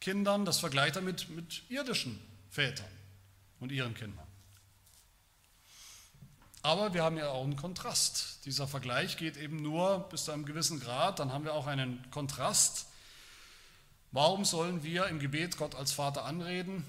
Kindern, 0.05 0.45
das 0.45 0.59
vergleicht 0.59 0.97
er 0.97 1.03
mit, 1.03 1.31
mit 1.31 1.63
irdischen 1.71 2.21
Vätern 2.51 2.91
und 3.59 3.73
ihren 3.73 3.95
Kindern. 3.95 4.27
Aber 6.61 6.93
wir 6.93 7.03
haben 7.03 7.17
ja 7.17 7.31
auch 7.31 7.43
einen 7.43 7.57
Kontrast. 7.57 8.45
Dieser 8.45 8.69
Vergleich 8.69 9.17
geht 9.17 9.39
eben 9.39 9.63
nur 9.63 10.01
bis 10.11 10.27
zu 10.27 10.33
einem 10.33 10.45
gewissen 10.45 10.79
Grad. 10.79 11.21
Dann 11.21 11.33
haben 11.33 11.45
wir 11.45 11.55
auch 11.55 11.67
einen 11.67 12.05
Kontrast. 12.11 12.87
Warum 14.13 14.45
sollen 14.45 14.85
wir 14.85 15.07
im 15.07 15.21
Gebet 15.21 15.57
Gott 15.57 15.75
als 15.75 15.93
Vater 15.93 16.27
anreden? 16.27 16.85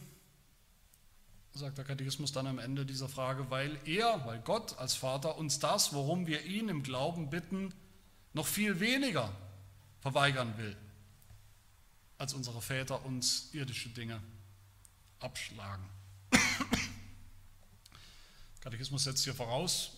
Sagt 1.53 1.77
der 1.77 1.85
Katechismus 1.85 2.33
dann 2.33 2.47
am 2.47 2.59
Ende 2.59 2.85
dieser 2.85 3.07
Frage, 3.07 3.49
weil 3.49 3.79
er, 3.85 4.25
weil 4.25 4.39
Gott 4.41 4.77
als 4.77 4.93
Vater 4.93 5.37
uns 5.37 5.59
das, 5.59 5.93
worum 5.93 6.27
wir 6.27 6.43
ihn 6.43 6.67
im 6.67 6.83
Glauben 6.83 7.29
bitten, 7.29 7.73
noch 8.33 8.45
viel 8.45 8.81
weniger 8.81 9.31
verweigern 10.01 10.57
will 10.57 10.75
als 12.17 12.33
unsere 12.33 12.61
Väter 12.61 13.03
uns 13.05 13.49
irdische 13.53 13.89
Dinge 13.89 14.21
abschlagen. 15.19 15.87
Katechismus 18.61 19.03
setzt 19.03 19.23
hier 19.23 19.35
voraus 19.35 19.91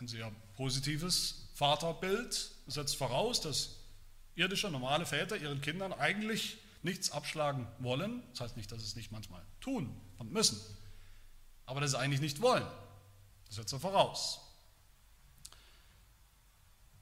ein 0.00 0.08
sehr 0.08 0.30
positives 0.56 1.48
Vaterbild. 1.54 2.52
Setzt 2.66 2.96
voraus, 2.96 3.40
dass 3.40 3.76
irdische, 4.34 4.70
normale 4.70 5.06
Väter 5.06 5.36
ihren 5.36 5.60
Kindern 5.60 5.92
eigentlich 5.92 6.58
nichts 6.82 7.10
abschlagen 7.10 7.66
wollen. 7.80 8.22
Das 8.30 8.42
heißt 8.42 8.56
nicht, 8.56 8.70
dass 8.70 8.80
sie 8.80 8.86
es 8.86 8.96
nicht 8.96 9.10
manchmal 9.10 9.42
tun 9.60 10.00
und 10.18 10.32
müssen, 10.32 10.60
aber 11.66 11.80
dass 11.80 11.90
sie 11.92 11.98
eigentlich 11.98 12.20
nicht 12.20 12.40
wollen. 12.40 12.66
Das 13.46 13.56
setzt 13.56 13.72
er 13.72 13.80
voraus. 13.80 14.40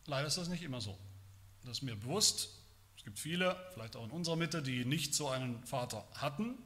Leider 0.07 0.27
ist 0.27 0.39
das 0.39 0.49
nicht 0.49 0.63
immer 0.63 0.81
so. 0.81 0.97
Das 1.63 1.79
ist 1.79 1.83
mir 1.83 1.97
bewusst. 1.97 2.49
Gibt 3.07 3.21
viele, 3.21 3.57
vielleicht 3.73 3.95
auch 3.95 4.05
in 4.05 4.11
unserer 4.11 4.35
Mitte, 4.35 4.65
die 4.65 4.85
nicht 4.85 5.15
so 5.15 5.29
einen 5.29 5.65
Vater 5.65 6.05
hatten. 6.15 6.59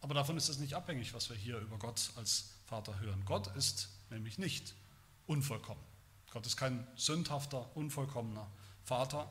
Aber 0.00 0.14
davon 0.14 0.36
ist 0.36 0.48
es 0.48 0.58
nicht 0.58 0.74
abhängig, 0.74 1.14
was 1.14 1.30
wir 1.30 1.36
hier 1.36 1.58
über 1.58 1.78
Gott 1.78 2.10
als 2.16 2.54
Vater 2.66 2.98
hören. 2.98 3.22
Gott 3.24 3.46
ist 3.56 3.88
nämlich 4.10 4.38
nicht 4.38 4.74
unvollkommen. 5.28 5.80
Gott 6.32 6.44
ist 6.44 6.56
kein 6.56 6.84
sündhafter, 6.96 7.70
unvollkommener 7.76 8.50
Vater. 8.82 9.30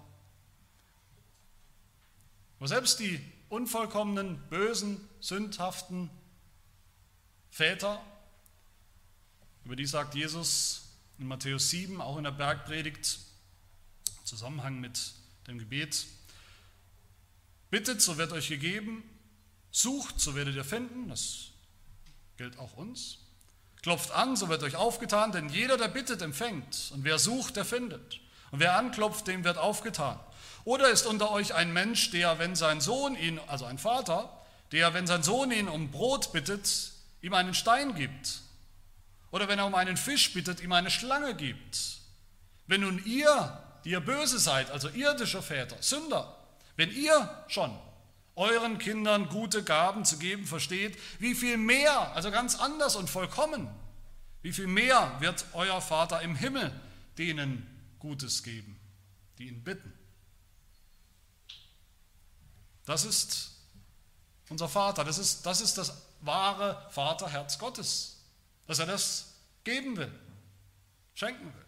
Aber 2.58 2.70
selbst 2.70 3.02
die 3.02 3.20
unvollkommenen, 3.50 4.40
bösen, 4.48 5.10
sündhaften 5.20 6.10
Väter, 7.50 8.02
über 9.66 9.76
die 9.76 9.86
sagt 9.86 10.16
Jesus 10.16 10.84
in 11.20 11.28
Matthäus 11.28 11.70
7, 11.70 12.00
auch 12.00 12.16
in 12.16 12.24
der 12.24 12.32
Bergpredigt, 12.32 13.20
im 14.20 14.26
Zusammenhang 14.26 14.80
mit 14.80 15.20
dem 15.48 15.60
Gebet, 15.60 16.06
bittet, 17.70 18.02
so 18.02 18.18
wird 18.18 18.32
euch 18.32 18.50
gegeben, 18.50 19.04
sucht, 19.72 20.20
so 20.20 20.36
werdet 20.36 20.56
ihr 20.56 20.66
finden, 20.66 21.10
das 21.10 21.48
gilt 22.38 22.58
auch 22.58 22.74
uns, 22.74 23.18
klopft 23.82 24.12
an, 24.12 24.36
so 24.36 24.50
wird 24.50 24.64
euch 24.64 24.76
aufgetan, 24.76 25.32
denn 25.32 25.50
jeder, 25.50 25.78
der 25.78 25.88
bittet, 25.88 26.22
empfängt, 26.22 26.92
und 26.94 27.04
wer 27.04 27.18
sucht, 27.18 27.56
der 27.56 27.66
findet, 27.66 28.20
und 28.52 28.60
wer 28.60 28.76
anklopft, 28.76 29.28
dem 29.28 29.44
wird 29.44 29.58
aufgetan. 29.58 30.20
Oder 30.64 30.90
ist 30.90 31.06
unter 31.06 31.32
euch 31.32 31.56
ein 31.56 31.74
Mensch, 31.74 32.12
der, 32.12 32.38
wenn 32.38 32.56
sein 32.56 32.82
Sohn 32.82 33.16
ihn, 33.16 33.40
also 33.48 33.66
ein 33.66 33.78
Vater, 33.78 34.38
der, 34.72 34.94
wenn 34.94 35.08
sein 35.08 35.24
Sohn 35.24 35.52
ihn 35.52 35.68
um 35.68 35.90
Brot 35.90 36.34
bittet, 36.34 36.92
ihm 37.22 37.34
einen 37.34 37.54
Stein 37.54 37.96
gibt? 37.96 38.42
Oder 39.32 39.48
wenn 39.48 39.60
er 39.60 39.66
um 39.66 39.76
einen 39.76 39.98
Fisch 39.98 40.34
bittet, 40.34 40.62
ihm 40.62 40.72
eine 40.74 40.92
Schlange 40.92 41.36
gibt? 41.36 42.00
Wenn 42.68 42.82
nun 42.82 43.04
ihr, 43.06 43.64
die 43.84 43.92
ihr 43.92 44.00
böse 44.00 44.40
seid, 44.40 44.72
also 44.72 44.90
irdische 44.90 45.42
Väter, 45.42 45.78
Sünder, 45.82 46.38
wenn 46.76 46.92
ihr 46.92 47.44
schon 47.48 47.78
euren 48.36 48.78
Kindern 48.78 49.30
gute 49.30 49.64
Gaben 49.64 50.06
zu 50.06 50.18
geben 50.18 50.46
versteht, 50.46 50.98
wie 51.20 51.36
viel 51.36 51.58
mehr, 51.58 52.14
also 52.16 52.32
ganz 52.32 52.56
anders 52.56 52.96
und 52.96 53.10
vollkommen, 53.10 53.70
wie 54.42 54.54
viel 54.54 54.68
mehr 54.68 55.16
wird 55.20 55.46
euer 55.54 55.82
Vater 55.82 56.22
im 56.22 56.36
Himmel 56.36 56.72
denen 57.18 57.68
Gutes 58.00 58.44
geben, 58.44 58.80
die 59.38 59.48
ihn 59.48 59.64
bitten. 59.64 59.94
Das 62.86 63.06
ist 63.06 63.52
unser 64.50 64.68
Vater, 64.68 65.04
das 65.04 65.18
ist, 65.18 65.46
das 65.46 65.62
ist 65.62 65.78
das 65.78 65.94
wahre 66.22 66.86
Vaterherz 66.90 67.58
Gottes, 67.60 68.18
dass 68.68 68.80
er 68.80 68.86
das 68.86 69.36
geben 69.64 69.98
will, 69.98 70.12
schenken 71.14 71.54
will. 71.54 71.61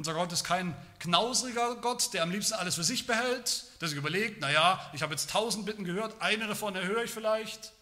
Unser 0.00 0.14
Gott 0.14 0.32
ist 0.32 0.44
kein 0.44 0.74
knausriger 0.98 1.76
Gott, 1.76 2.14
der 2.14 2.22
am 2.22 2.30
liebsten 2.30 2.54
alles 2.54 2.76
für 2.76 2.84
sich 2.84 3.06
behält, 3.06 3.64
der 3.82 3.88
sich 3.88 3.98
überlegt, 3.98 4.40
naja, 4.40 4.80
ich 4.94 5.02
habe 5.02 5.12
jetzt 5.12 5.28
tausend 5.28 5.66
Bitten 5.66 5.84
gehört, 5.84 6.22
eine 6.22 6.46
davon 6.46 6.74
erhöre 6.74 7.04
ich 7.04 7.10
vielleicht. 7.10 7.72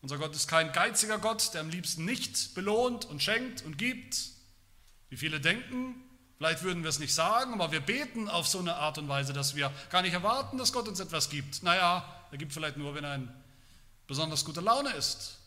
Unser 0.00 0.18
Gott 0.18 0.34
ist 0.34 0.48
kein 0.48 0.72
geiziger 0.72 1.18
Gott, 1.18 1.54
der 1.54 1.60
am 1.60 1.70
liebsten 1.70 2.04
nicht 2.04 2.56
belohnt 2.56 3.04
und 3.04 3.22
schenkt 3.22 3.64
und 3.64 3.78
gibt. 3.78 4.18
Wie 5.10 5.16
viele 5.16 5.38
denken, 5.40 5.94
vielleicht 6.38 6.64
würden 6.64 6.82
wir 6.82 6.90
es 6.90 6.98
nicht 6.98 7.14
sagen, 7.14 7.54
aber 7.54 7.70
wir 7.70 7.82
beten 7.82 8.28
auf 8.28 8.48
so 8.48 8.58
eine 8.58 8.74
Art 8.74 8.98
und 8.98 9.08
Weise, 9.08 9.32
dass 9.32 9.54
wir 9.54 9.72
gar 9.90 10.02
nicht 10.02 10.14
erwarten, 10.14 10.58
dass 10.58 10.72
Gott 10.72 10.88
uns 10.88 10.98
etwas 10.98 11.30
gibt. 11.30 11.62
Naja, 11.62 12.04
er 12.32 12.36
gibt 12.36 12.52
vielleicht 12.52 12.78
nur, 12.78 12.96
wenn 12.96 13.04
er 13.04 13.14
in 13.14 13.32
besonders 14.08 14.44
guter 14.44 14.60
Laune 14.60 14.90
ist. 14.94 15.38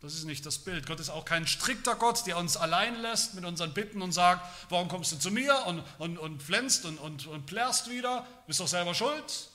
Das 0.00 0.14
ist 0.14 0.24
nicht 0.24 0.46
das 0.46 0.58
Bild. 0.58 0.86
Gott 0.86 0.98
ist 0.98 1.10
auch 1.10 1.26
kein 1.26 1.46
strikter 1.46 1.94
Gott, 1.94 2.26
der 2.26 2.38
uns 2.38 2.56
allein 2.56 3.00
lässt 3.02 3.34
mit 3.34 3.44
unseren 3.44 3.74
Bitten 3.74 4.00
und 4.00 4.12
sagt, 4.12 4.46
warum 4.70 4.88
kommst 4.88 5.12
du 5.12 5.18
zu 5.18 5.30
mir 5.30 5.66
und, 5.66 5.84
und, 5.98 6.16
und 6.16 6.42
flänzt 6.42 6.86
und, 6.86 6.98
und, 6.98 7.26
und 7.26 7.44
plärrst 7.44 7.90
wieder, 7.90 8.26
bist 8.46 8.60
doch 8.60 8.68
selber 8.68 8.94
schuld. 8.94 9.50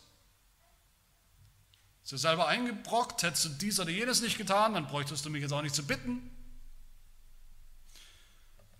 Hast 2.01 2.11
du 2.11 2.17
selber 2.17 2.47
eingebrockt, 2.47 3.23
hättest 3.23 3.45
du 3.45 3.49
dies 3.49 3.79
oder 3.79 3.89
jenes 3.89 4.21
nicht 4.21 4.37
getan, 4.37 4.75
dann 4.75 4.85
bräuchtest 4.85 5.25
du 5.25 5.31
mich 5.31 5.41
jetzt 5.41 5.51
auch 5.51 5.63
nicht 5.63 5.73
zu 5.73 5.83
bitten. 5.83 6.29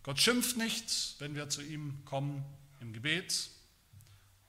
Gott 0.04 0.20
schimpft 0.20 0.58
nicht, 0.58 1.16
wenn 1.18 1.34
wir 1.34 1.50
zu 1.50 1.64
ihm 1.64 2.06
kommen 2.06 2.46
im 2.80 2.94
Gebet. 2.94 3.50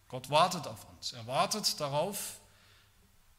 Gott 0.08 0.28
wartet 0.28 0.66
auf 0.66 0.86
uns. 0.90 1.14
Er 1.14 1.26
wartet 1.26 1.80
darauf, 1.80 2.38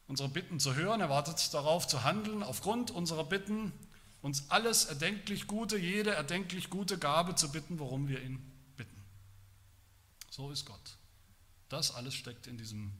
unsere 0.08 0.28
Bitten 0.28 0.58
zu 0.58 0.74
hören, 0.74 1.00
er 1.00 1.10
wartet 1.10 1.54
darauf 1.54 1.86
zu 1.86 2.02
handeln, 2.02 2.42
aufgrund 2.42 2.90
unserer 2.90 3.24
Bitten 3.24 3.72
uns 4.20 4.50
alles 4.50 4.86
erdenklich 4.86 5.46
Gute, 5.46 5.78
jede 5.78 6.10
erdenklich 6.10 6.70
gute 6.70 6.98
Gabe 6.98 7.36
zu 7.36 7.52
bitten, 7.52 7.78
worum 7.78 8.08
wir 8.08 8.20
ihn 8.22 8.42
bitten. 8.76 9.04
So 10.30 10.50
ist 10.50 10.64
Gott. 10.64 10.96
Das 11.68 11.94
alles 11.94 12.14
steckt 12.14 12.46
in 12.46 12.56
diesem 12.56 12.92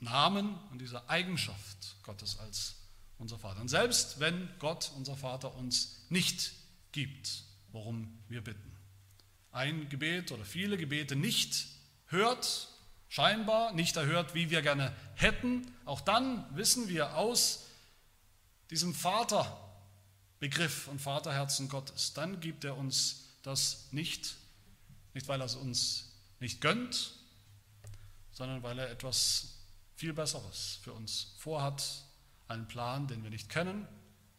Namen 0.00 0.58
und 0.70 0.78
dieser 0.80 1.08
Eigenschaft 1.08 1.96
Gottes 2.02 2.38
als 2.38 2.74
unser 3.18 3.38
Vater. 3.38 3.60
Und 3.60 3.68
selbst 3.68 4.20
wenn 4.20 4.48
Gott, 4.58 4.92
unser 4.96 5.16
Vater, 5.16 5.54
uns 5.54 6.04
nicht 6.10 6.52
gibt, 6.92 7.44
worum 7.70 8.22
wir 8.28 8.42
bitten, 8.42 8.76
ein 9.52 9.88
Gebet 9.88 10.32
oder 10.32 10.44
viele 10.44 10.76
Gebete 10.76 11.16
nicht 11.16 11.66
hört, 12.06 12.68
scheinbar 13.12 13.74
nicht 13.74 13.94
erhört, 13.96 14.34
wie 14.34 14.48
wir 14.48 14.62
gerne 14.62 14.90
hätten, 15.16 15.70
auch 15.84 16.00
dann 16.00 16.46
wissen 16.56 16.88
wir 16.88 17.14
aus 17.18 17.66
diesem 18.70 18.94
Vaterbegriff 18.94 20.88
und 20.88 20.98
Vaterherzen 20.98 21.68
Gottes, 21.68 22.14
dann 22.14 22.40
gibt 22.40 22.64
er 22.64 22.74
uns 22.74 23.26
das 23.42 23.88
nicht, 23.90 24.36
nicht 25.12 25.28
weil 25.28 25.42
er 25.42 25.44
es 25.44 25.56
uns 25.56 26.10
nicht 26.40 26.62
gönnt, 26.62 27.12
sondern 28.30 28.62
weil 28.62 28.78
er 28.78 28.90
etwas 28.90 29.58
viel 29.94 30.14
Besseres 30.14 30.78
für 30.82 30.94
uns 30.94 31.34
vorhat, 31.36 31.84
einen 32.48 32.66
Plan, 32.66 33.08
den 33.08 33.22
wir 33.22 33.30
nicht 33.30 33.50
kennen 33.50 33.86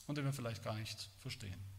und 0.08 0.18
den 0.18 0.26
wir 0.26 0.34
vielleicht 0.34 0.64
gar 0.64 0.74
nicht 0.74 1.10
verstehen. 1.20 1.73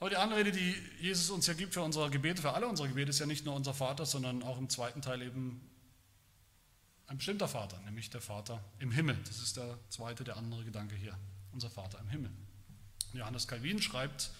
Aber 0.00 0.08
die 0.08 0.16
Anrede, 0.16 0.50
die 0.50 0.74
Jesus 0.98 1.28
uns 1.28 1.46
ja 1.46 1.52
gibt 1.52 1.74
für 1.74 1.82
unsere 1.82 2.08
Gebete, 2.08 2.40
für 2.40 2.54
alle 2.54 2.66
unsere 2.66 2.88
Gebete, 2.88 3.10
ist 3.10 3.18
ja 3.18 3.26
nicht 3.26 3.44
nur 3.44 3.54
unser 3.54 3.74
Vater, 3.74 4.06
sondern 4.06 4.42
auch 4.42 4.58
im 4.58 4.70
zweiten 4.70 5.02
Teil 5.02 5.20
eben 5.20 5.60
ein 7.06 7.18
bestimmter 7.18 7.48
Vater, 7.48 7.78
nämlich 7.84 8.08
der 8.08 8.22
Vater 8.22 8.64
im 8.78 8.92
Himmel. 8.92 9.18
Das 9.26 9.38
ist 9.38 9.58
der 9.58 9.78
zweite, 9.90 10.24
der 10.24 10.38
andere 10.38 10.64
Gedanke 10.64 10.94
hier, 10.94 11.18
unser 11.52 11.68
Vater 11.68 11.98
im 12.00 12.08
Himmel. 12.08 12.30
Johannes 13.12 13.46
Calvin 13.46 13.82
schreibt 13.82 14.30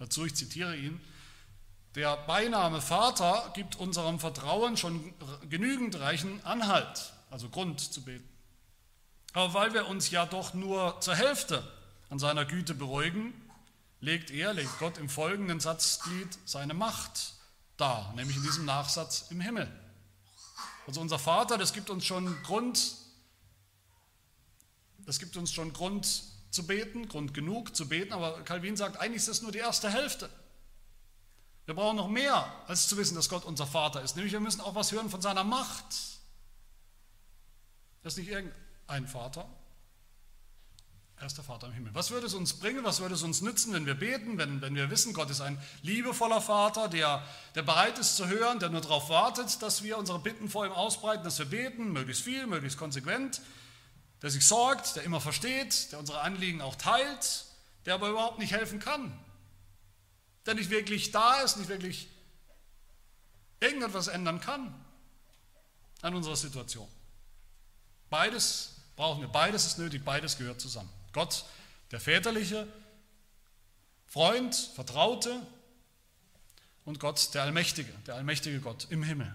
dazu, 0.00 0.24
ich 0.24 0.34
zitiere 0.34 0.76
ihn, 0.76 1.00
der 1.94 2.16
Beiname 2.16 2.80
Vater 2.80 3.52
gibt 3.54 3.76
unserem 3.76 4.18
Vertrauen 4.18 4.76
schon 4.76 5.14
genügend 5.48 6.00
reichen 6.00 6.44
Anhalt, 6.44 7.12
also 7.30 7.48
Grund 7.50 7.80
zu 7.80 8.02
beten. 8.02 8.28
Aber 9.32 9.54
weil 9.54 9.74
wir 9.74 9.86
uns 9.86 10.10
ja 10.10 10.26
doch 10.26 10.54
nur 10.54 11.00
zur 11.00 11.14
Hälfte 11.14 11.62
an 12.10 12.18
seiner 12.18 12.44
Güte 12.44 12.74
beruhigen, 12.74 13.32
legt 14.04 14.30
er, 14.30 14.52
legt 14.52 14.78
Gott 14.78 14.98
im 14.98 15.08
folgenden 15.08 15.60
Satzglied 15.60 16.28
seine 16.44 16.74
Macht 16.74 17.34
dar, 17.76 18.12
nämlich 18.14 18.36
in 18.36 18.42
diesem 18.42 18.64
Nachsatz 18.64 19.26
im 19.30 19.40
Himmel. 19.40 19.68
Also 20.86 21.00
unser 21.00 21.18
Vater, 21.18 21.56
das 21.56 21.72
gibt 21.72 21.88
uns 21.88 22.04
schon 22.04 22.42
Grund, 22.42 22.96
das 25.06 25.18
gibt 25.18 25.36
uns 25.36 25.52
schon 25.52 25.72
Grund 25.72 26.22
zu 26.50 26.66
beten, 26.66 27.08
Grund 27.08 27.32
genug 27.32 27.74
zu 27.74 27.88
beten, 27.88 28.12
aber 28.12 28.42
Calvin 28.42 28.76
sagt, 28.76 28.98
eigentlich 28.98 29.22
ist 29.22 29.28
das 29.28 29.42
nur 29.42 29.52
die 29.52 29.58
erste 29.58 29.90
Hälfte. 29.90 30.28
Wir 31.64 31.74
brauchen 31.74 31.96
noch 31.96 32.08
mehr, 32.08 32.52
als 32.66 32.88
zu 32.88 32.98
wissen, 32.98 33.14
dass 33.14 33.30
Gott 33.30 33.46
unser 33.46 33.66
Vater 33.66 34.02
ist. 34.02 34.16
Nämlich 34.16 34.34
wir 34.34 34.40
müssen 34.40 34.60
auch 34.60 34.74
was 34.74 34.92
hören 34.92 35.08
von 35.08 35.22
seiner 35.22 35.44
Macht. 35.44 35.86
Das 38.02 38.12
ist 38.12 38.18
nicht 38.18 38.28
irgendein 38.28 39.08
Vater, 39.08 39.48
er 41.16 41.26
ist 41.26 41.36
der 41.36 41.44
Vater 41.44 41.68
im 41.68 41.72
Himmel. 41.72 41.94
Was 41.94 42.10
würde 42.10 42.26
es 42.26 42.34
uns 42.34 42.54
bringen, 42.54 42.84
was 42.84 43.00
würde 43.00 43.14
es 43.14 43.22
uns 43.22 43.40
nützen, 43.40 43.72
wenn 43.72 43.86
wir 43.86 43.94
beten, 43.94 44.36
wenn, 44.36 44.60
wenn 44.60 44.74
wir 44.74 44.90
wissen, 44.90 45.14
Gott 45.14 45.30
ist 45.30 45.40
ein 45.40 45.60
liebevoller 45.82 46.40
Vater, 46.40 46.88
der, 46.88 47.22
der 47.54 47.62
bereit 47.62 47.98
ist 47.98 48.16
zu 48.16 48.26
hören, 48.26 48.58
der 48.58 48.68
nur 48.68 48.80
darauf 48.80 49.08
wartet, 49.08 49.62
dass 49.62 49.82
wir 49.84 49.96
unsere 49.96 50.18
Bitten 50.18 50.48
vor 50.48 50.66
ihm 50.66 50.72
ausbreiten, 50.72 51.22
dass 51.22 51.38
wir 51.38 51.46
beten, 51.46 51.92
möglichst 51.92 52.24
viel, 52.24 52.46
möglichst 52.46 52.78
konsequent, 52.78 53.40
der 54.22 54.30
sich 54.30 54.46
sorgt, 54.46 54.96
der 54.96 55.04
immer 55.04 55.20
versteht, 55.20 55.92
der 55.92 56.00
unsere 56.00 56.20
Anliegen 56.20 56.60
auch 56.60 56.74
teilt, 56.74 57.44
der 57.86 57.94
aber 57.94 58.08
überhaupt 58.08 58.38
nicht 58.38 58.52
helfen 58.52 58.80
kann, 58.80 59.16
der 60.46 60.54
nicht 60.54 60.70
wirklich 60.70 61.12
da 61.12 61.42
ist, 61.42 61.58
nicht 61.58 61.68
wirklich 61.68 62.08
irgendetwas 63.60 64.08
ändern 64.08 64.40
kann 64.40 64.74
an 66.02 66.14
unserer 66.14 66.36
Situation. 66.36 66.88
Beides 68.10 68.74
Brauchen 68.96 69.22
wir. 69.22 69.28
Beides 69.28 69.66
ist 69.66 69.78
nötig, 69.78 70.04
beides 70.04 70.38
gehört 70.38 70.60
zusammen. 70.60 70.90
Gott, 71.14 71.46
der 71.90 72.00
väterliche 72.00 72.68
Freund, 74.06 74.54
Vertraute 74.54 75.40
und 76.84 77.00
Gott, 77.00 77.32
der 77.32 77.44
Allmächtige, 77.44 77.90
der 78.06 78.16
allmächtige 78.16 78.60
Gott 78.60 78.88
im 78.90 79.02
Himmel. 79.02 79.34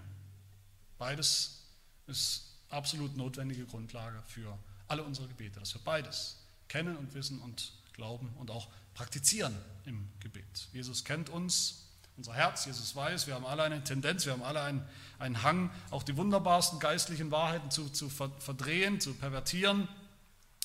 Beides 0.98 1.64
ist 2.06 2.44
absolut 2.68 3.16
notwendige 3.16 3.64
Grundlage 3.64 4.22
für 4.26 4.56
alle 4.86 5.02
unsere 5.02 5.26
Gebete, 5.26 5.58
dass 5.58 5.74
wir 5.74 5.80
beides 5.82 6.36
kennen 6.68 6.96
und 6.96 7.14
wissen 7.14 7.40
und 7.40 7.72
glauben 7.94 8.32
und 8.38 8.50
auch 8.50 8.68
praktizieren 8.94 9.56
im 9.84 10.08
Gebet. 10.20 10.68
Jesus 10.72 11.04
kennt 11.04 11.30
uns, 11.30 11.86
unser 12.16 12.34
Herz, 12.34 12.66
Jesus 12.66 12.94
weiß, 12.94 13.26
wir 13.26 13.34
haben 13.34 13.46
alle 13.46 13.62
eine 13.62 13.82
Tendenz, 13.82 14.26
wir 14.26 14.34
haben 14.34 14.42
alle 14.42 14.60
einen, 14.60 14.86
einen 15.18 15.42
Hang, 15.42 15.70
auch 15.90 16.02
die 16.02 16.16
wunderbarsten 16.16 16.78
geistlichen 16.78 17.30
Wahrheiten 17.30 17.70
zu, 17.70 17.88
zu 17.88 18.10
verdrehen, 18.10 19.00
zu 19.00 19.14
pervertieren. 19.14 19.88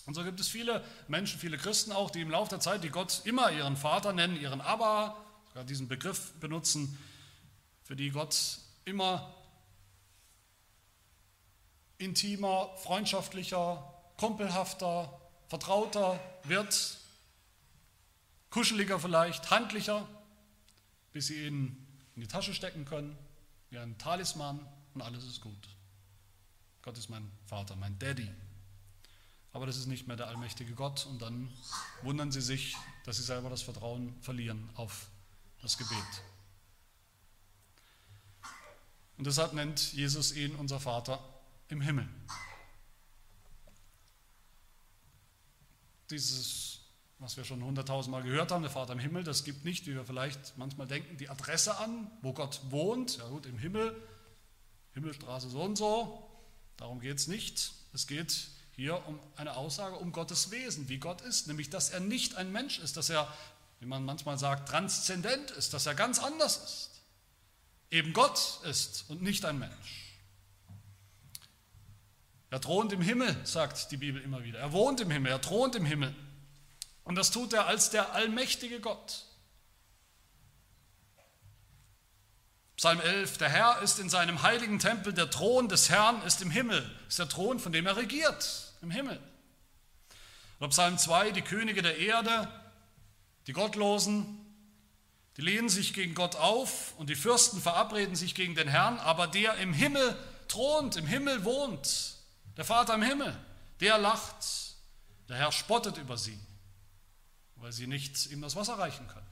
Und 0.05 0.13
so 0.13 0.23
gibt 0.23 0.39
es 0.39 0.47
viele 0.47 0.83
Menschen, 1.07 1.39
viele 1.39 1.57
Christen 1.57 1.91
auch, 1.91 2.11
die 2.11 2.21
im 2.21 2.29
Laufe 2.29 2.49
der 2.49 2.59
Zeit, 2.59 2.83
die 2.83 2.89
Gott 2.89 3.21
immer 3.25 3.51
ihren 3.51 3.75
Vater 3.75 4.13
nennen, 4.13 4.39
ihren 4.39 4.61
Abba, 4.61 5.17
sogar 5.47 5.63
diesen 5.63 5.87
Begriff 5.87 6.33
benutzen, 6.39 6.97
für 7.83 7.95
die 7.95 8.11
Gott 8.11 8.59
immer 8.85 9.33
intimer, 11.97 12.75
freundschaftlicher, 12.77 13.93
kumpelhafter, 14.17 15.19
vertrauter 15.47 16.19
wird, 16.43 16.97
kuscheliger 18.49 18.99
vielleicht, 18.99 19.49
handlicher, 19.49 20.07
bis 21.13 21.27
sie 21.27 21.47
ihn 21.47 21.87
in 22.15 22.21
die 22.21 22.27
Tasche 22.27 22.53
stecken 22.53 22.85
können, 22.85 23.17
wie 23.69 23.77
ein 23.77 23.97
Talisman 23.97 24.65
und 24.93 25.01
alles 25.01 25.23
ist 25.25 25.41
gut. 25.41 25.69
Gott 26.81 26.97
ist 26.97 27.09
mein 27.09 27.31
Vater, 27.45 27.75
mein 27.75 27.97
Daddy. 27.97 28.29
Aber 29.55 29.65
das 29.65 29.77
ist 29.77 29.85
nicht 29.85 30.05
mehr 30.05 30.17
der 30.17 30.27
allmächtige 30.27 30.73
Gott 30.73 31.05
und 31.05 31.21
dann 31.21 31.49
wundern 32.01 32.29
sie 32.29 32.41
sich, 32.41 32.75
dass 33.05 33.15
sie 33.15 33.23
selber 33.23 33.49
das 33.49 33.61
Vertrauen 33.61 34.13
verlieren 34.21 34.69
auf 34.75 35.07
das 35.61 35.77
Gebet. 35.77 35.97
Und 39.17 39.25
deshalb 39.25 39.53
nennt 39.53 39.93
Jesus 39.93 40.35
ihn 40.35 40.57
unser 40.57 40.81
Vater 40.81 41.23
im 41.69 41.79
Himmel. 41.79 42.05
Dieses, 46.09 46.81
was 47.19 47.37
wir 47.37 47.45
schon 47.45 47.63
hunderttausendmal 47.63 48.23
gehört 48.23 48.51
haben, 48.51 48.61
der 48.61 48.71
Vater 48.71 48.91
im 48.91 48.99
Himmel, 48.99 49.23
das 49.23 49.45
gibt 49.45 49.63
nicht, 49.63 49.87
wie 49.87 49.93
wir 49.93 50.03
vielleicht 50.03 50.57
manchmal 50.57 50.87
denken, 50.87 51.15
die 51.15 51.29
Adresse 51.29 51.77
an, 51.77 52.11
wo 52.21 52.33
Gott 52.33 52.59
wohnt. 52.71 53.19
Ja 53.19 53.29
gut, 53.29 53.45
im 53.45 53.57
Himmel, 53.57 53.95
Himmelstraße 54.95 55.49
so 55.49 55.61
und 55.61 55.77
so, 55.77 56.29
darum 56.75 56.99
geht 56.99 57.19
es 57.19 57.27
nicht. 57.27 57.71
Es 57.93 58.05
geht 58.05 58.49
hier 58.75 59.05
um 59.07 59.19
eine 59.37 59.55
Aussage 59.55 59.95
um 59.95 60.11
Gottes 60.11 60.51
Wesen, 60.51 60.89
wie 60.89 60.97
Gott 60.97 61.21
ist, 61.21 61.47
nämlich 61.47 61.69
dass 61.69 61.89
er 61.89 62.01
nicht 62.01 62.35
ein 62.35 62.51
Mensch 62.51 62.79
ist, 62.79 62.97
dass 62.97 63.09
er, 63.09 63.31
wie 63.79 63.85
man 63.85 64.03
manchmal 64.03 64.37
sagt, 64.37 64.69
transzendent 64.69 65.51
ist, 65.51 65.73
dass 65.73 65.85
er 65.85 65.95
ganz 65.95 66.19
anders 66.19 66.57
ist, 66.57 66.89
eben 67.89 68.13
Gott 68.13 68.59
ist 68.63 69.05
und 69.07 69.21
nicht 69.21 69.45
ein 69.45 69.59
Mensch. 69.59 70.19
Er 72.49 72.61
thront 72.61 72.91
im 72.93 73.01
Himmel, 73.01 73.35
sagt 73.45 73.91
die 73.91 73.97
Bibel 73.97 74.21
immer 74.21 74.43
wieder. 74.43 74.59
Er 74.59 74.71
wohnt 74.71 75.01
im 75.01 75.11
Himmel, 75.11 75.31
er 75.31 75.41
thront 75.41 75.75
im 75.75 75.85
Himmel. 75.85 76.13
Und 77.03 77.15
das 77.15 77.31
tut 77.31 77.53
er 77.53 77.67
als 77.67 77.89
der 77.89 78.13
allmächtige 78.13 78.79
Gott. 78.79 79.25
Psalm 82.77 82.99
11, 82.99 83.37
der 83.37 83.49
Herr 83.49 83.81
ist 83.81 83.99
in 83.99 84.09
seinem 84.09 84.41
heiligen 84.41 84.79
Tempel, 84.79 85.13
der 85.13 85.29
Thron 85.29 85.69
des 85.69 85.89
Herrn 85.89 86.21
ist 86.23 86.41
im 86.41 86.51
Himmel, 86.51 86.89
ist 87.07 87.19
der 87.19 87.29
Thron, 87.29 87.59
von 87.59 87.71
dem 87.71 87.85
er 87.85 87.95
regiert, 87.95 88.64
im 88.85 88.91
Himmel. 88.91 89.19
Oder 90.59 90.69
Psalm 90.69 90.97
2, 90.97 91.31
die 91.31 91.41
Könige 91.41 91.81
der 91.81 91.97
Erde, 91.97 92.47
die 93.47 93.53
Gottlosen, 93.53 94.39
die 95.37 95.41
lehnen 95.41 95.69
sich 95.69 95.93
gegen 95.93 96.13
Gott 96.13 96.35
auf 96.35 96.93
und 96.97 97.09
die 97.09 97.15
Fürsten 97.15 97.59
verabreden 97.59 98.15
sich 98.15 98.35
gegen 98.35 98.55
den 98.55 98.67
Herrn, 98.67 98.99
aber 98.99 99.27
der 99.27 99.55
im 99.55 99.73
Himmel 99.73 100.15
thront, 100.47 100.95
im 100.95 101.07
Himmel 101.07 101.43
wohnt, 101.43 102.15
der 102.57 102.63
Vater 102.63 102.93
im 102.93 103.01
Himmel, 103.01 103.37
der 103.81 103.97
lacht. 103.97 104.35
Der 105.27 105.37
Herr 105.37 105.51
spottet 105.51 105.97
über 105.97 106.17
sie, 106.17 106.39
weil 107.55 107.71
sie 107.71 107.87
nicht 107.87 108.27
ihm 108.27 108.41
das 108.41 108.55
Wasser 108.55 108.77
reichen 108.77 109.07
können. 109.07 109.25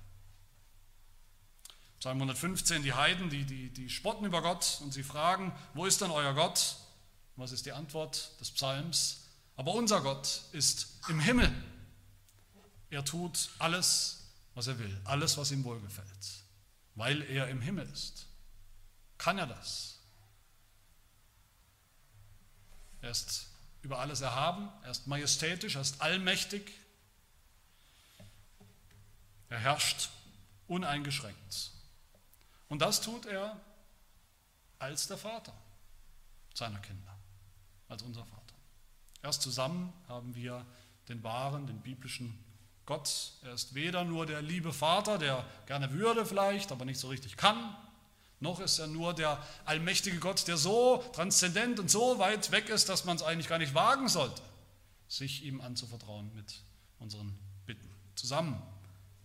Psalm 1.99 2.17
115, 2.17 2.81
die 2.81 2.93
Heiden, 2.93 3.29
die, 3.29 3.45
die, 3.45 3.69
die 3.69 3.89
spotten 3.89 4.25
über 4.25 4.41
Gott 4.41 4.79
und 4.81 4.91
sie 4.91 5.03
fragen, 5.03 5.53
wo 5.75 5.85
ist 5.85 6.01
denn 6.01 6.09
euer 6.09 6.33
Gott? 6.33 6.77
Was 7.35 7.51
ist 7.51 7.67
die 7.67 7.71
Antwort 7.71 8.31
des 8.41 8.51
Psalms? 8.51 9.22
Aber 9.55 9.73
unser 9.73 10.01
Gott 10.01 10.41
ist 10.51 10.99
im 11.09 11.19
Himmel. 11.19 11.51
Er 12.89 13.05
tut 13.05 13.49
alles, 13.59 14.31
was 14.53 14.67
er 14.67 14.77
will, 14.79 15.01
alles, 15.05 15.37
was 15.37 15.51
ihm 15.51 15.63
wohlgefällt, 15.63 16.43
weil 16.95 17.21
er 17.23 17.47
im 17.47 17.61
Himmel 17.61 17.87
ist. 17.89 18.27
Kann 19.17 19.37
er 19.37 19.47
das? 19.47 19.99
Er 23.01 23.11
ist 23.11 23.47
über 23.81 23.99
alles 23.99 24.21
erhaben, 24.21 24.69
er 24.83 24.91
ist 24.91 25.07
majestätisch, 25.07 25.75
er 25.75 25.81
ist 25.81 26.01
allmächtig. 26.01 26.71
Er 29.49 29.59
herrscht 29.59 30.09
uneingeschränkt. 30.67 31.71
Und 32.69 32.79
das 32.79 33.01
tut 33.01 33.25
er 33.25 33.59
als 34.79 35.07
der 35.07 35.17
Vater 35.17 35.53
seiner 36.53 36.79
Kinder, 36.79 37.17
als 37.87 38.01
unser 38.03 38.25
Vater. 38.25 38.42
Erst 39.23 39.41
zusammen 39.41 39.91
haben 40.07 40.35
wir 40.35 40.65
den 41.09 41.23
wahren, 41.23 41.65
den 41.65 41.79
biblischen 41.81 42.37
Gott. 42.85 43.31
Er 43.43 43.53
ist 43.53 43.73
weder 43.73 44.03
nur 44.03 44.25
der 44.25 44.41
liebe 44.41 44.73
Vater, 44.73 45.17
der 45.17 45.45
gerne 45.65 45.91
würde 45.93 46.25
vielleicht, 46.25 46.71
aber 46.71 46.85
nicht 46.85 46.99
so 46.99 47.07
richtig 47.07 47.37
kann, 47.37 47.75
noch 48.43 48.59
ist 48.59 48.77
er 48.77 48.87
nur 48.87 49.13
der 49.13 49.41
allmächtige 49.63 50.19
Gott, 50.19 50.47
der 50.49 50.57
so 50.57 51.01
transzendent 51.13 51.79
und 51.79 51.89
so 51.89 52.19
weit 52.19 52.51
weg 52.51 52.67
ist, 52.67 52.89
dass 52.89 53.05
man 53.05 53.15
es 53.15 53.23
eigentlich 53.23 53.47
gar 53.47 53.57
nicht 53.57 53.73
wagen 53.73 54.09
sollte, 54.09 54.41
sich 55.07 55.45
ihm 55.45 55.61
anzuvertrauen 55.61 56.29
mit 56.35 56.61
unseren 56.99 57.33
Bitten. 57.65 57.89
Zusammen 58.15 58.61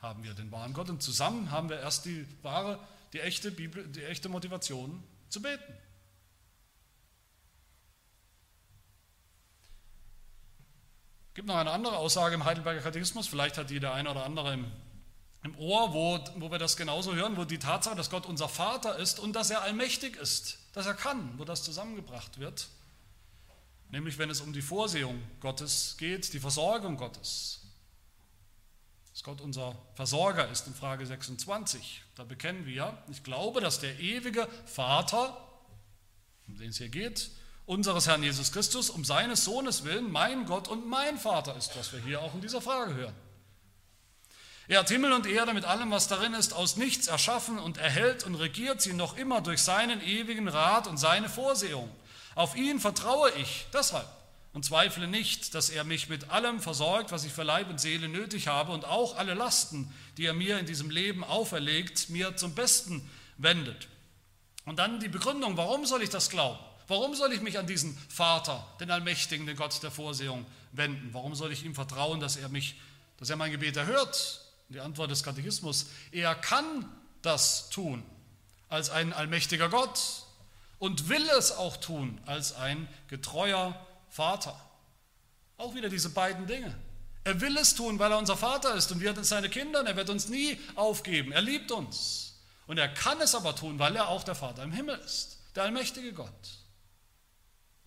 haben 0.01 0.23
wir 0.23 0.35
den 0.35 0.53
wahren 0.53 0.73
Gott 0.73 0.89
und 0.89 1.03
zusammen 1.03 1.51
haben 1.51 1.69
wir 1.69 1.81
erst 1.81 2.05
die 2.05 2.25
wahre, 2.43 2.79
die 3.13 3.19
echte, 3.19 3.51
Bibel, 3.51 3.89
die 3.89 4.05
echte 4.05 4.29
Motivation 4.29 5.03
zu 5.29 5.43
beten. 5.43 5.75
Gibt 11.39 11.47
noch 11.47 11.55
eine 11.55 11.71
andere 11.71 11.99
Aussage 11.99 12.35
im 12.35 12.45
Heidelberger 12.45 12.81
Katechismus, 12.81 13.29
vielleicht 13.29 13.59
hat 13.59 13.71
die 13.71 13.79
der 13.79 13.95
eine 13.95 14.11
oder 14.11 14.25
andere 14.25 14.55
im 14.55 14.67
im 15.45 15.57
Ohr, 15.57 15.95
wo, 15.95 16.19
wo 16.41 16.51
wir 16.51 16.59
das 16.59 16.77
genauso 16.77 17.15
hören, 17.15 17.37
wo 17.37 17.45
die 17.45 17.61
Tatsache, 17.61 17.95
dass 17.95 18.11
Gott 18.11 18.27
unser 18.27 18.49
Vater 18.49 18.99
ist 18.99 19.21
und 19.21 19.35
dass 19.35 19.51
er 19.51 19.63
allmächtig 19.63 20.17
ist, 20.17 20.59
dass 20.73 20.87
er 20.87 20.95
kann, 20.95 21.39
wo 21.39 21.45
das 21.45 21.63
zusammengebracht 21.63 22.41
wird. 22.41 22.67
Nämlich 23.91 24.19
wenn 24.19 24.31
es 24.31 24.41
um 24.41 24.53
die 24.53 24.63
Vorsehung 24.63 25.23
Gottes 25.39 25.95
geht, 25.97 26.33
die 26.33 26.41
Versorgung 26.41 26.97
Gottes. 26.97 27.61
Dass 29.13 29.23
Gott 29.23 29.41
unser 29.41 29.77
Versorger 29.95 30.49
ist 30.49 30.67
in 30.67 30.75
Frage 30.75 31.07
26. 31.07 32.03
Da 32.17 32.25
bekennen 32.25 32.67
wir, 32.67 33.01
ich 33.09 33.23
glaube, 33.23 33.61
dass 33.61 33.79
der 33.79 34.01
ewige 34.01 34.49
Vater, 34.67 35.37
um 36.49 36.59
den 36.59 36.71
es 36.71 36.79
hier 36.79 36.89
geht, 36.89 37.31
unseres 37.69 38.07
Herrn 38.07 38.23
Jesus 38.23 38.51
Christus, 38.51 38.89
um 38.89 39.05
seines 39.05 39.45
Sohnes 39.45 39.85
willen, 39.85 40.11
mein 40.11 40.47
Gott 40.47 40.69
und 40.69 40.89
mein 40.89 41.19
Vater 41.19 41.55
ist, 41.55 41.77
was 41.77 41.93
wir 41.93 42.01
hier 42.01 42.23
auch 42.23 42.33
in 42.35 42.41
dieser 42.41 42.63
Frage 42.63 42.95
hören. 42.95 43.15
Er 44.69 44.81
hat 44.81 44.89
Himmel 44.89 45.13
und 45.13 45.27
Erde 45.27 45.53
mit 45.53 45.67
allem, 45.67 45.91
was 45.91 46.09
darin 46.09 46.33
ist, 46.33 46.55
aus 46.55 46.77
nichts 46.77 47.09
erschaffen 47.09 47.59
und 47.59 47.77
erhält 47.77 48.25
und 48.25 48.37
regiert 48.37 48.81
sie 48.81 48.95
noch 48.95 49.19
immer 49.19 49.43
durch 49.43 49.63
seinen 49.63 50.01
ewigen 50.03 50.49
Rat 50.49 50.87
und 50.87 50.97
seine 50.97 51.29
Vorsehung. 51.29 51.91
Auf 52.35 52.57
ihn 52.57 52.81
vertraue 52.81 53.31
ich 53.33 53.67
deshalb 53.75 54.09
und 54.55 54.65
zweifle 54.65 55.07
nicht, 55.07 55.55
dass 55.55 55.69
er 55.69 55.85
mich 55.85 56.09
mit 56.09 56.31
allem 56.31 56.61
versorgt, 56.61 57.13
was 57.13 57.25
ich 57.25 57.33
für 57.35 57.43
Leib 57.43 57.69
und 57.69 57.81
Seele 57.81 58.09
nötig 58.09 58.49
habe 58.49 58.73
und 58.73 58.87
auch 58.87 59.17
alle 59.17 59.35
Lasten, 59.35 59.93
die 60.17 60.25
er 60.25 60.35
mir 60.35 60.59
in 60.59 60.65
diesem 60.65 60.89
Leben 60.89 61.23
auferlegt, 61.23 62.09
mir 62.09 62.35
zum 62.37 62.55
Besten 62.55 63.09
wendet. 63.37 63.89
Und 64.65 64.79
dann 64.79 65.01
die 65.01 65.09
Begründung, 65.09 65.59
warum 65.59 65.85
soll 65.85 66.03
ich 66.03 66.11
das 66.11 66.31
glauben? 66.31 66.59
Warum 66.89 67.15
soll 67.15 67.33
ich 67.33 67.43
mich 67.43 67.59
an 67.59 67.67
diesen 67.67 67.97
Vater, 68.09 68.67
den 68.81 68.91
Allmächtigen, 68.91 69.47
den 69.47 69.57
Gott 69.57 69.83
der 69.83 69.91
Vorsehung 69.91 70.47
wenden? 70.73 71.11
Warum 71.13 71.35
soll 71.35 71.53
ich 71.53 71.65
ihm 71.65 71.75
vertrauen, 71.75 72.19
dass 72.19 72.37
er 72.37 72.49
mich, 72.49 72.77
dass 73.19 73.31
er 73.31 73.37
mein 73.37 73.53
Gebet 73.53 73.77
erhört 73.77 74.45
die 74.69 74.81
Antwort 74.81 75.11
des 75.11 75.23
Katechismus, 75.23 75.87
er 76.13 76.35
kann 76.35 76.85
das 77.23 77.71
tun 77.71 78.05
als 78.69 78.91
ein 78.91 79.13
allmächtiger 79.13 79.69
Gott 79.69 79.99
und 80.79 81.09
will 81.09 81.27
es 81.39 81.53
auch 81.53 81.79
tun 81.79 82.21
als 82.27 82.55
ein 82.55 82.87
getreuer 83.09 83.87
Vater. 84.11 84.59
Auch 85.57 85.75
wieder 85.75 85.89
diese 85.89 86.11
beiden 86.11 86.47
Dinge. 86.47 86.75
Er 87.25 87.41
will 87.41 87.57
es 87.57 87.75
tun, 87.75 87.99
weil 87.99 88.13
er 88.13 88.19
unser 88.19 88.37
Vater 88.37 88.75
ist 88.75 88.93
und 88.93 89.01
wir 89.01 89.15
sind 89.15 89.27
seine 89.27 89.49
Kinder. 89.49 89.85
Er 89.85 89.97
wird 89.97 90.09
uns 90.11 90.29
nie 90.29 90.59
aufgeben. 90.77 91.33
Er 91.33 91.43
liebt 91.43 91.73
uns. 91.73 92.41
Und 92.67 92.79
er 92.79 92.89
kann 92.89 93.21
es 93.21 93.35
aber 93.35 93.57
tun, 93.57 93.79
weil 93.79 93.97
er 93.97 94.09
auch 94.09 94.23
der 94.23 94.35
Vater 94.35 94.63
im 94.63 94.73
Himmel 94.73 94.99
ist, 94.99 95.39
der 95.57 95.65
allmächtige 95.65 96.13
Gott. 96.13 96.58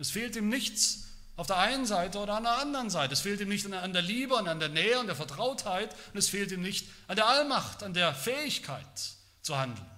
Es 0.02 0.10
fehlt 0.10 0.36
ihm 0.36 0.50
nichts 0.50 1.06
Auf 1.38 1.48
der 1.48 1.58
einen 1.58 1.86
Seite 1.86 2.20
oder 2.20 2.36
an 2.36 2.44
der 2.44 2.58
anderen 2.58 2.90
Seite. 2.90 3.14
Es 3.14 3.22
fehlt 3.22 3.40
ihm 3.40 3.50
nicht 3.50 3.72
an 3.72 3.94
der 3.94 4.02
Liebe 4.02 4.36
und 4.36 4.48
an 4.48 4.60
der 4.60 4.70
Nähe 4.70 5.00
und 5.00 5.08
der 5.08 5.16
Vertrautheit 5.16 5.96
und 6.12 6.20
es 6.20 6.30
fehlt 6.30 6.52
ihm 6.52 6.62
nicht 6.62 6.88
an 7.08 7.16
der 7.16 7.28
Allmacht, 7.28 7.84
an 7.84 7.94
der 7.94 8.14
Fähigkeit 8.14 8.86
zu 9.42 9.58
handeln, 9.58 9.90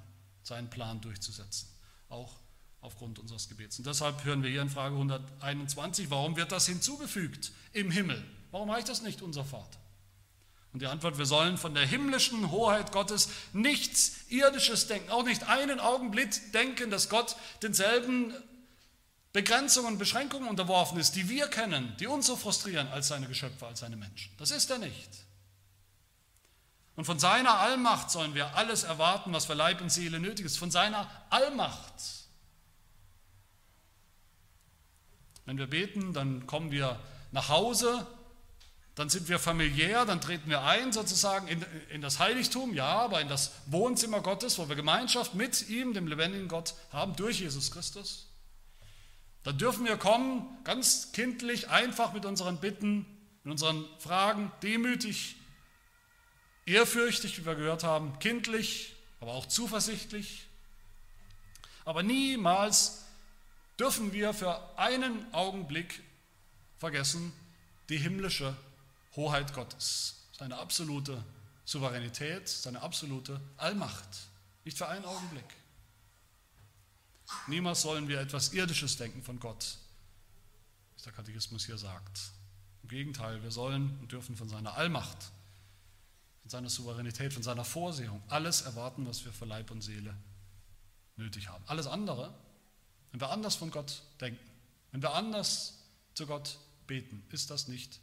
seinen 0.44 0.70
Plan 0.70 1.02
durchzusetzen. 1.02 1.68
Auch 2.08 2.36
aufgrund 2.82 3.18
unseres 3.18 3.50
Gebets. 3.50 3.80
Und 3.80 3.88
deshalb 3.88 4.24
hören 4.26 4.44
wir 4.44 4.50
hier 4.50 4.62
in 4.62 4.70
Frage 4.70 4.96
121, 4.96 6.10
warum 6.10 6.36
wird 6.36 6.52
das 6.52 6.68
hinzugefügt 6.68 7.52
im 7.72 7.89
Himmel? 7.89 8.24
Warum 8.52 8.70
reicht 8.70 8.89
das 8.89 9.02
nicht, 9.02 9.22
unser 9.22 9.44
Vater? 9.44 9.80
Und 10.74 10.82
die 10.82 10.88
Antwort, 10.88 11.18
wir 11.18 11.26
sollen 11.26 11.58
von 11.58 11.74
der 11.74 11.86
himmlischen 11.86 12.52
Hoheit 12.52 12.92
Gottes 12.92 13.30
nichts 13.54 14.30
Irdisches 14.30 14.88
denken, 14.88 15.12
auch 15.12 15.24
nicht 15.24 15.48
einen 15.48 15.80
Augenblick 15.80 16.52
denken, 16.52 16.89
dass 16.89 17.10
Gott 17.10 17.36
denselben 17.62 18.34
Begrenzungen 19.34 19.93
und 19.93 19.98
Beschränkungen 19.98 20.48
unterworfen 20.48 21.00
ist, 21.00 21.15
die 21.15 21.28
wir 21.28 21.48
kennen, 21.48 21.96
die 22.00 22.08
uns 22.08 22.28
so 22.28 22.36
frustrieren 22.36 22.88
als 22.89 23.08
seine 23.08 23.28
Geschöpfe, 23.28 23.65
als 23.65 23.80
seine 23.80 23.96
Menschen. 23.96 24.32
Das 24.38 24.52
ist 24.52 24.69
er 24.69 24.78
nicht. 24.78 25.10
Und 26.96 27.06
von 27.06 27.19
seiner 27.19 27.58
Allmacht 27.58 28.12
sollen 28.12 28.36
wir 28.36 28.56
alles 28.56 28.84
erwarten, 28.84 29.34
was 29.34 29.46
für 29.46 29.56
Leib 29.56 29.82
und 29.82 29.89
Seele 29.89 30.19
nötig 30.19 30.46
ist. 30.46 30.58
Von 30.58 30.69
seiner 30.69 31.10
Allmacht. 31.32 31.93
Wenn 35.46 35.58
wir 35.58 35.67
beten, 35.67 36.13
dann 36.13 36.46
kommen 36.46 36.72
wir 36.72 37.00
nach 37.32 37.50
Hause 37.50 38.08
dann 38.96 39.10
sind 39.10 39.28
wir 39.28 39.39
familiär, 39.39 40.06
dann 40.06 40.22
treten 40.22 40.50
wir 40.50 40.62
ein 40.62 40.91
sozusagen 40.91 41.48
in, 41.48 41.65
in 41.89 42.02
das 42.02 42.19
Heiligtum, 42.19 42.74
ja, 42.76 42.86
aber 42.86 43.22
in 43.22 43.28
das 43.28 43.52
Wohnzimmer 43.65 44.22
Gottes, 44.22 44.60
wo 44.60 44.69
wir 44.69 44.76
Gemeinschaft 44.76 45.34
mit 45.34 45.67
ihm, 45.67 45.93
dem 45.93 46.06
lebendigen 46.06 46.48
Gott, 46.48 46.76
haben 46.91 47.15
durch 47.15 47.39
Jesus 47.39 47.72
Christus. 47.72 48.28
Da 49.43 49.51
dürfen 49.51 49.86
wir 49.86 49.97
kommen, 49.97 50.47
ganz 50.63 51.12
kindlich, 51.12 51.69
einfach 51.69 52.13
mit 52.13 52.25
unseren 52.25 52.60
Bitten, 52.60 53.06
mit 53.43 53.51
unseren 53.51 53.86
Fragen, 53.99 54.51
demütig, 54.62 55.36
ehrfürchtig, 56.65 57.38
wie 57.38 57.45
wir 57.45 57.56
gehört 57.56 57.84
haben, 57.84 58.17
kindlich, 58.19 58.95
aber 59.19 59.34
auch 59.34 59.45
zuversichtlich. 59.45 60.47
Aber 61.84 62.03
niemals 62.03 63.03
dürfen 63.77 64.13
wir 64.13 64.34
für 64.34 64.77
einen 64.77 65.34
Augenblick 65.34 66.01
vergessen 66.77 67.34
die 67.89 67.97
himmlische 67.97 68.56
Hoheit 69.15 69.53
Gottes, 69.53 70.15
seine 70.38 70.58
absolute 70.58 71.21
Souveränität, 71.65 72.47
seine 72.47 72.82
absolute 72.82 73.39
Allmacht. 73.58 74.08
Nicht 74.63 74.77
für 74.77 74.88
einen 74.88 75.06
Augenblick. 75.06 75.45
Niemals 77.48 77.82
sollen 77.82 78.08
wir 78.08 78.19
etwas 78.19 78.54
Irdisches 78.54 78.98
denken 78.98 79.22
von 79.22 79.39
Gott, 79.39 79.78
was 80.93 81.04
der 81.04 81.13
Katechismus 81.13 81.65
hier 81.65 81.78
sagt. 81.78 82.32
Im 82.84 82.89
Gegenteil, 82.89 83.41
wir 83.43 83.52
sollen 83.52 83.98
und 84.00 84.12
dürfen 84.12 84.36
von 84.36 84.50
seiner 84.50 84.76
Allmacht, 84.76 85.32
von 86.41 86.50
seiner 86.50 86.69
Souveränität, 86.69 87.34
von 87.34 87.43
seiner 87.43 87.65
Vorsehung 87.65 88.22
alles 88.28 88.62
erwarten, 88.62 89.06
was 89.08 89.24
wir 89.26 89.34
für 89.34 89.46
Leib 89.46 89.72
und 89.72 89.82
Seele 89.82 90.15
nötig 91.15 91.48
haben. 91.48 91.63
Alles 91.67 91.88
andere, 91.88 92.34
wenn 93.12 93.22
wir 93.22 93.30
anders 93.30 93.56
von 93.56 93.72
Gott 93.72 94.04
denken, 94.19 94.39
wenn 94.91 95.02
wir 95.02 95.13
anders 95.13 95.80
zu 96.13 96.28
Gott 96.28 96.58
beten, 96.88 97.24
ist 97.30 97.50
das 97.50 97.67
nicht 97.67 98.00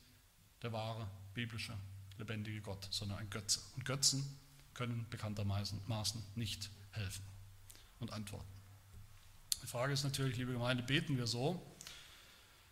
der 0.63 0.73
wahre, 0.73 1.09
biblische, 1.35 1.75
lebendige 2.19 2.61
Gott, 2.61 2.87
sondern 2.91 3.19
ein 3.19 3.31
Götze. 3.31 3.61
Und 3.77 3.85
Götzen 3.85 4.39
können 4.75 5.07
bekanntermaßen 5.11 5.81
nicht 6.35 6.71
helfen 6.93 7.25
und 7.99 8.13
antworten. 8.13 8.60
Die 9.63 9.67
Frage 9.67 9.93
ist 9.93 10.05
natürlich, 10.05 10.37
liebe 10.37 10.53
Gemeinde, 10.53 10.83
beten 10.83 11.17
wir 11.17 11.27
so? 11.27 11.61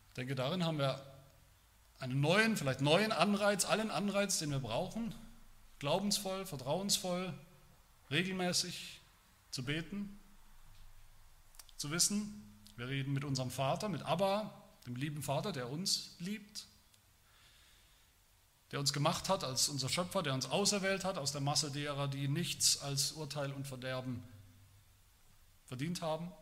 Ich 0.08 0.14
denke, 0.14 0.34
darin 0.34 0.64
haben 0.64 0.78
wir 0.78 1.00
einen 2.00 2.20
neuen, 2.20 2.56
vielleicht 2.56 2.80
neuen 2.80 3.12
Anreiz, 3.12 3.64
allen 3.64 3.90
Anreiz, 3.90 4.38
den 4.38 4.50
wir 4.50 4.60
brauchen, 4.60 5.14
glaubensvoll, 5.78 6.46
vertrauensvoll, 6.46 7.34
regelmäßig 8.10 9.00
zu 9.50 9.64
beten, 9.64 10.18
zu 11.76 11.90
wissen, 11.90 12.44
wir 12.76 12.88
reden 12.88 13.12
mit 13.12 13.24
unserem 13.24 13.50
Vater, 13.50 13.88
mit 13.88 14.02
Abba, 14.02 14.52
dem 14.86 14.96
lieben 14.96 15.22
Vater, 15.22 15.52
der 15.52 15.68
uns 15.68 16.14
liebt, 16.20 16.66
der 18.70 18.80
uns 18.80 18.92
gemacht 18.92 19.28
hat 19.28 19.44
als 19.44 19.68
unser 19.68 19.88
Schöpfer, 19.88 20.22
der 20.22 20.34
uns 20.34 20.46
auserwählt 20.46 21.04
hat 21.04 21.18
aus 21.18 21.32
der 21.32 21.40
Masse 21.40 21.70
derer, 21.70 22.08
die 22.08 22.28
nichts 22.28 22.80
als 22.80 23.12
Urteil 23.12 23.52
und 23.52 23.66
Verderben 23.66 24.22
verdient 25.66 26.02
haben. 26.02 26.32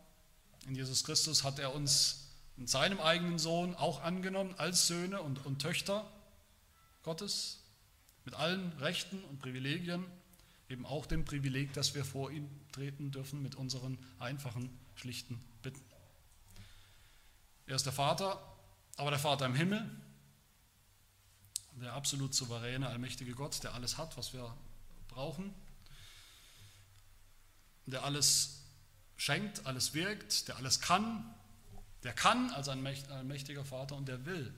In 0.67 0.75
Jesus 0.75 1.05
Christus 1.05 1.45
hat 1.45 1.59
er 1.59 1.73
uns 1.73 2.25
in 2.57 2.67
seinem 2.67 2.99
eigenen 2.99 3.39
Sohn 3.39 3.73
auch 3.75 4.03
angenommen 4.03 4.53
als 4.57 4.85
Söhne 4.87 5.21
und, 5.21 5.45
und 5.45 5.59
Töchter 5.61 6.05
Gottes, 7.03 7.63
mit 8.25 8.33
allen 8.33 8.73
Rechten 8.73 9.23
und 9.23 9.39
Privilegien, 9.39 10.03
eben 10.67 10.85
auch 10.85 11.05
dem 11.05 11.23
Privileg, 11.23 11.71
dass 11.71 11.95
wir 11.95 12.03
vor 12.03 12.31
ihm 12.31 12.49
treten 12.73 13.11
dürfen 13.11 13.41
mit 13.41 13.55
unseren 13.55 13.97
einfachen, 14.19 14.69
schlichten 14.95 15.39
Bitten. 15.61 15.81
Er 17.65 17.77
ist 17.77 17.85
der 17.85 17.93
Vater, 17.93 18.41
aber 18.97 19.11
der 19.11 19.19
Vater 19.19 19.45
im 19.45 19.55
Himmel, 19.55 19.89
der 21.79 21.93
absolut 21.93 22.33
souveräne, 22.35 22.89
allmächtige 22.89 23.33
Gott, 23.33 23.63
der 23.63 23.73
alles 23.73 23.97
hat, 23.97 24.17
was 24.17 24.33
wir 24.33 24.53
brauchen, 25.07 25.53
der 27.85 28.03
alles 28.03 28.56
schenkt, 29.17 29.65
alles 29.65 29.93
wirkt, 29.93 30.47
der 30.47 30.57
alles 30.57 30.79
kann, 30.79 31.25
der 32.03 32.13
kann 32.13 32.51
als 32.51 32.69
ein 32.69 32.85
allmächtiger 33.09 33.65
Vater 33.65 33.95
und 33.95 34.07
der 34.07 34.25
will 34.25 34.53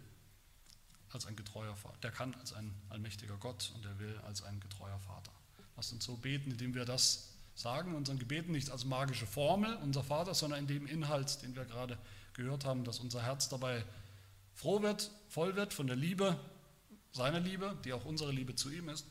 als 1.12 1.26
ein 1.26 1.36
getreuer 1.36 1.76
Vater. 1.76 1.98
Der 2.04 2.12
kann 2.12 2.36
als 2.36 2.54
ein 2.54 2.74
allmächtiger 2.90 3.38
Gott 3.38 3.72
und 3.74 3.84
der 3.84 3.98
will 4.00 4.20
als 4.28 4.44
ein 4.44 4.60
getreuer 4.60 5.00
Vater. 5.00 5.32
Lasst 5.76 5.94
uns 5.94 6.06
so 6.06 6.16
beten, 6.18 6.52
indem 6.52 6.76
wir 6.76 6.86
das 6.86 7.30
sagen, 7.56 7.96
unseren 7.96 8.20
Gebeten 8.20 8.52
nicht 8.52 8.70
als 8.70 8.86
magische 8.86 9.26
Formel, 9.26 9.74
unser 9.78 10.04
Vater, 10.04 10.34
sondern 10.36 10.60
in 10.60 10.68
dem 10.68 10.86
Inhalt, 10.86 11.42
den 11.42 11.56
wir 11.56 11.66
gerade 11.66 11.98
gehört 12.34 12.66
haben, 12.66 12.84
dass 12.84 13.00
unser 13.00 13.24
Herz 13.24 13.50
dabei 13.50 13.84
froh 14.54 14.82
wird, 14.82 15.10
voll 15.30 15.56
wird 15.56 15.74
von 15.74 15.88
der 15.88 15.96
Liebe 15.96 16.40
seine 17.12 17.40
Liebe, 17.40 17.76
die 17.84 17.94
auch 17.94 18.06
unsere 18.06 18.32
Liebe 18.32 18.56
zu 18.56 18.70
ihm 18.70 18.90
ist. 18.90 19.08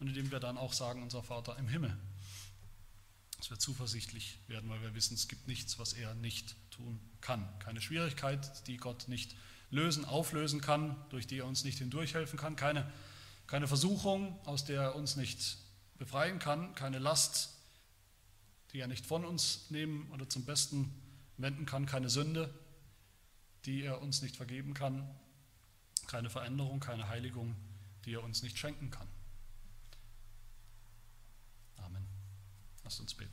Und 0.00 0.08
indem 0.08 0.30
wir 0.30 0.40
dann 0.40 0.58
auch 0.58 0.72
sagen, 0.72 1.02
unser 1.02 1.22
Vater 1.22 1.56
im 1.58 1.68
Himmel. 1.68 1.96
Dass 3.46 3.50
wir 3.50 3.58
zuversichtlich 3.60 4.40
werden, 4.48 4.68
weil 4.68 4.82
wir 4.82 4.94
wissen, 4.94 5.14
es 5.14 5.28
gibt 5.28 5.46
nichts, 5.46 5.78
was 5.78 5.92
er 5.92 6.14
nicht 6.14 6.56
tun 6.70 6.98
kann. 7.20 7.48
Keine 7.60 7.80
Schwierigkeit, 7.80 8.66
die 8.66 8.76
Gott 8.76 9.06
nicht 9.06 9.36
lösen, 9.70 10.04
auflösen 10.04 10.60
kann, 10.60 10.96
durch 11.10 11.28
die 11.28 11.38
er 11.38 11.46
uns 11.46 11.62
nicht 11.62 11.78
hindurchhelfen 11.78 12.38
kann. 12.38 12.56
Keine, 12.56 12.90
keine 13.46 13.68
Versuchung, 13.68 14.36
aus 14.46 14.64
der 14.64 14.82
er 14.82 14.96
uns 14.96 15.14
nicht 15.14 15.58
befreien 15.96 16.40
kann. 16.40 16.74
Keine 16.74 16.98
Last, 16.98 17.50
die 18.72 18.80
er 18.80 18.88
nicht 18.88 19.06
von 19.06 19.24
uns 19.24 19.70
nehmen 19.70 20.10
oder 20.10 20.28
zum 20.28 20.44
Besten 20.44 20.92
wenden 21.36 21.66
kann. 21.66 21.86
Keine 21.86 22.10
Sünde, 22.10 22.52
die 23.64 23.82
er 23.82 24.02
uns 24.02 24.22
nicht 24.22 24.36
vergeben 24.36 24.74
kann 24.74 25.08
keine 26.06 26.30
Veränderung, 26.30 26.80
keine 26.80 27.08
Heiligung, 27.08 27.56
die 28.04 28.14
er 28.14 28.22
uns 28.22 28.42
nicht 28.42 28.58
schenken 28.58 28.90
kann. 28.90 29.08
Amen. 31.76 32.06
Lasst 32.86 33.00
uns 33.00 33.14
beten. 33.14 33.32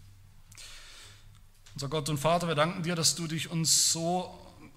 Unser 1.76 1.88
Gott 1.88 2.10
und 2.10 2.18
Vater, 2.18 2.48
wir 2.48 2.56
danken 2.56 2.82
dir, 2.82 2.96
dass 2.96 3.14
du 3.14 3.28
dich 3.28 3.52
uns 3.52 3.92
so 3.92 4.34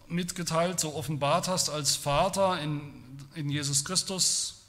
mitgeteilt, 0.07 0.79
so 0.79 0.95
offenbart 0.95 1.49
hast 1.49 1.71
als 1.71 1.97
Vater 1.97 2.61
in, 2.61 2.93
in 3.35 3.49
Jesus 3.49 3.87
Christus. 3.87 4.67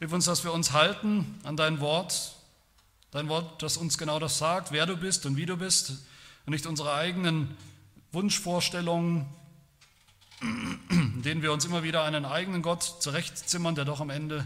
Hilf 0.00 0.12
uns, 0.12 0.24
dass 0.24 0.42
wir 0.42 0.52
uns 0.52 0.72
halten 0.72 1.38
an 1.44 1.56
dein 1.56 1.78
Wort, 1.78 2.34
dein 3.12 3.28
Wort, 3.28 3.62
das 3.62 3.76
uns 3.76 3.98
genau 3.98 4.18
das 4.18 4.38
sagt, 4.38 4.72
wer 4.72 4.84
du 4.84 4.96
bist 4.96 5.26
und 5.26 5.36
wie 5.36 5.46
du 5.46 5.56
bist 5.56 5.90
und 6.44 6.50
nicht 6.52 6.66
unsere 6.66 6.92
eigenen 6.92 7.56
Wunschvorstellungen, 8.10 9.26
in 10.40 11.22
denen 11.22 11.42
wir 11.42 11.52
uns 11.52 11.64
immer 11.64 11.84
wieder 11.84 12.02
einen 12.02 12.24
eigenen 12.24 12.62
Gott 12.62 12.82
zurechtzimmern, 12.82 13.76
der 13.76 13.84
doch 13.84 14.00
am 14.00 14.10
Ende 14.10 14.44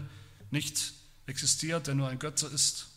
nicht 0.51 0.93
existiert, 1.25 1.87
der 1.87 1.95
nur 1.95 2.07
ein 2.07 2.19
Götze 2.19 2.45
ist. 2.45 2.90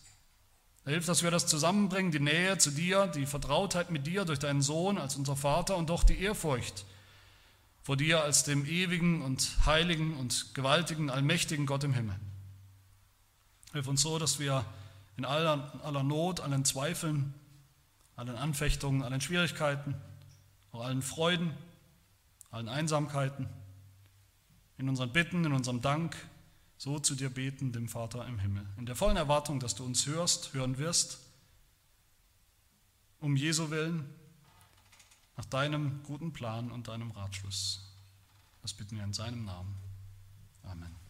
Er 0.85 0.91
hilft, 0.91 1.07
dass 1.07 1.23
wir 1.23 1.31
das 1.31 1.47
zusammenbringen, 1.47 2.11
die 2.11 2.19
Nähe 2.19 2.57
zu 2.57 2.71
dir, 2.71 3.07
die 3.07 3.25
Vertrautheit 3.25 3.89
mit 3.89 4.07
dir 4.07 4.23
durch 4.23 4.39
deinen 4.39 4.61
Sohn 4.61 4.97
als 4.97 5.15
unser 5.15 5.35
Vater 5.35 5.77
und 5.77 5.89
doch 5.89 6.03
die 6.03 6.21
Ehrfurcht 6.21 6.85
vor 7.85 7.97
dir 7.97 8.23
als 8.23 8.43
dem 8.43 8.65
ewigen 8.65 9.21
und 9.21 9.63
heiligen 9.67 10.17
und 10.17 10.55
gewaltigen, 10.55 11.11
allmächtigen 11.11 11.67
Gott 11.67 11.83
im 11.83 11.93
Himmel. 11.93 12.15
Hilf 13.73 13.87
uns 13.87 14.01
so, 14.01 14.17
dass 14.17 14.39
wir 14.39 14.65
in 15.17 15.23
aller, 15.23 15.71
aller 15.83 16.01
Not, 16.01 16.39
allen 16.39 16.65
Zweifeln, 16.65 17.35
allen 18.15 18.37
Anfechtungen, 18.37 19.03
allen 19.03 19.21
Schwierigkeiten, 19.21 19.93
auch 20.71 20.83
allen 20.83 21.03
Freuden, 21.03 21.51
allen 22.49 22.69
Einsamkeiten, 22.69 23.47
in 24.79 24.89
unseren 24.89 25.13
Bitten, 25.13 25.45
in 25.45 25.53
unserem 25.53 25.83
Dank, 25.83 26.15
so 26.77 26.99
zu 26.99 27.15
dir 27.15 27.29
beten, 27.29 27.71
dem 27.71 27.87
Vater 27.87 28.25
im 28.27 28.39
Himmel. 28.39 28.65
In 28.77 28.85
der 28.85 28.95
vollen 28.95 29.17
Erwartung, 29.17 29.59
dass 29.59 29.75
du 29.75 29.85
uns 29.85 30.05
hörst, 30.05 30.53
hören 30.53 30.77
wirst, 30.77 31.19
um 33.19 33.35
Jesu 33.35 33.69
willen, 33.69 34.09
nach 35.37 35.45
deinem 35.45 36.03
guten 36.03 36.33
Plan 36.33 36.71
und 36.71 36.87
deinem 36.87 37.11
Ratschluss. 37.11 37.81
Das 38.61 38.73
bitten 38.73 38.97
wir 38.97 39.03
in 39.03 39.13
seinem 39.13 39.45
Namen. 39.45 39.75
Amen. 40.63 41.04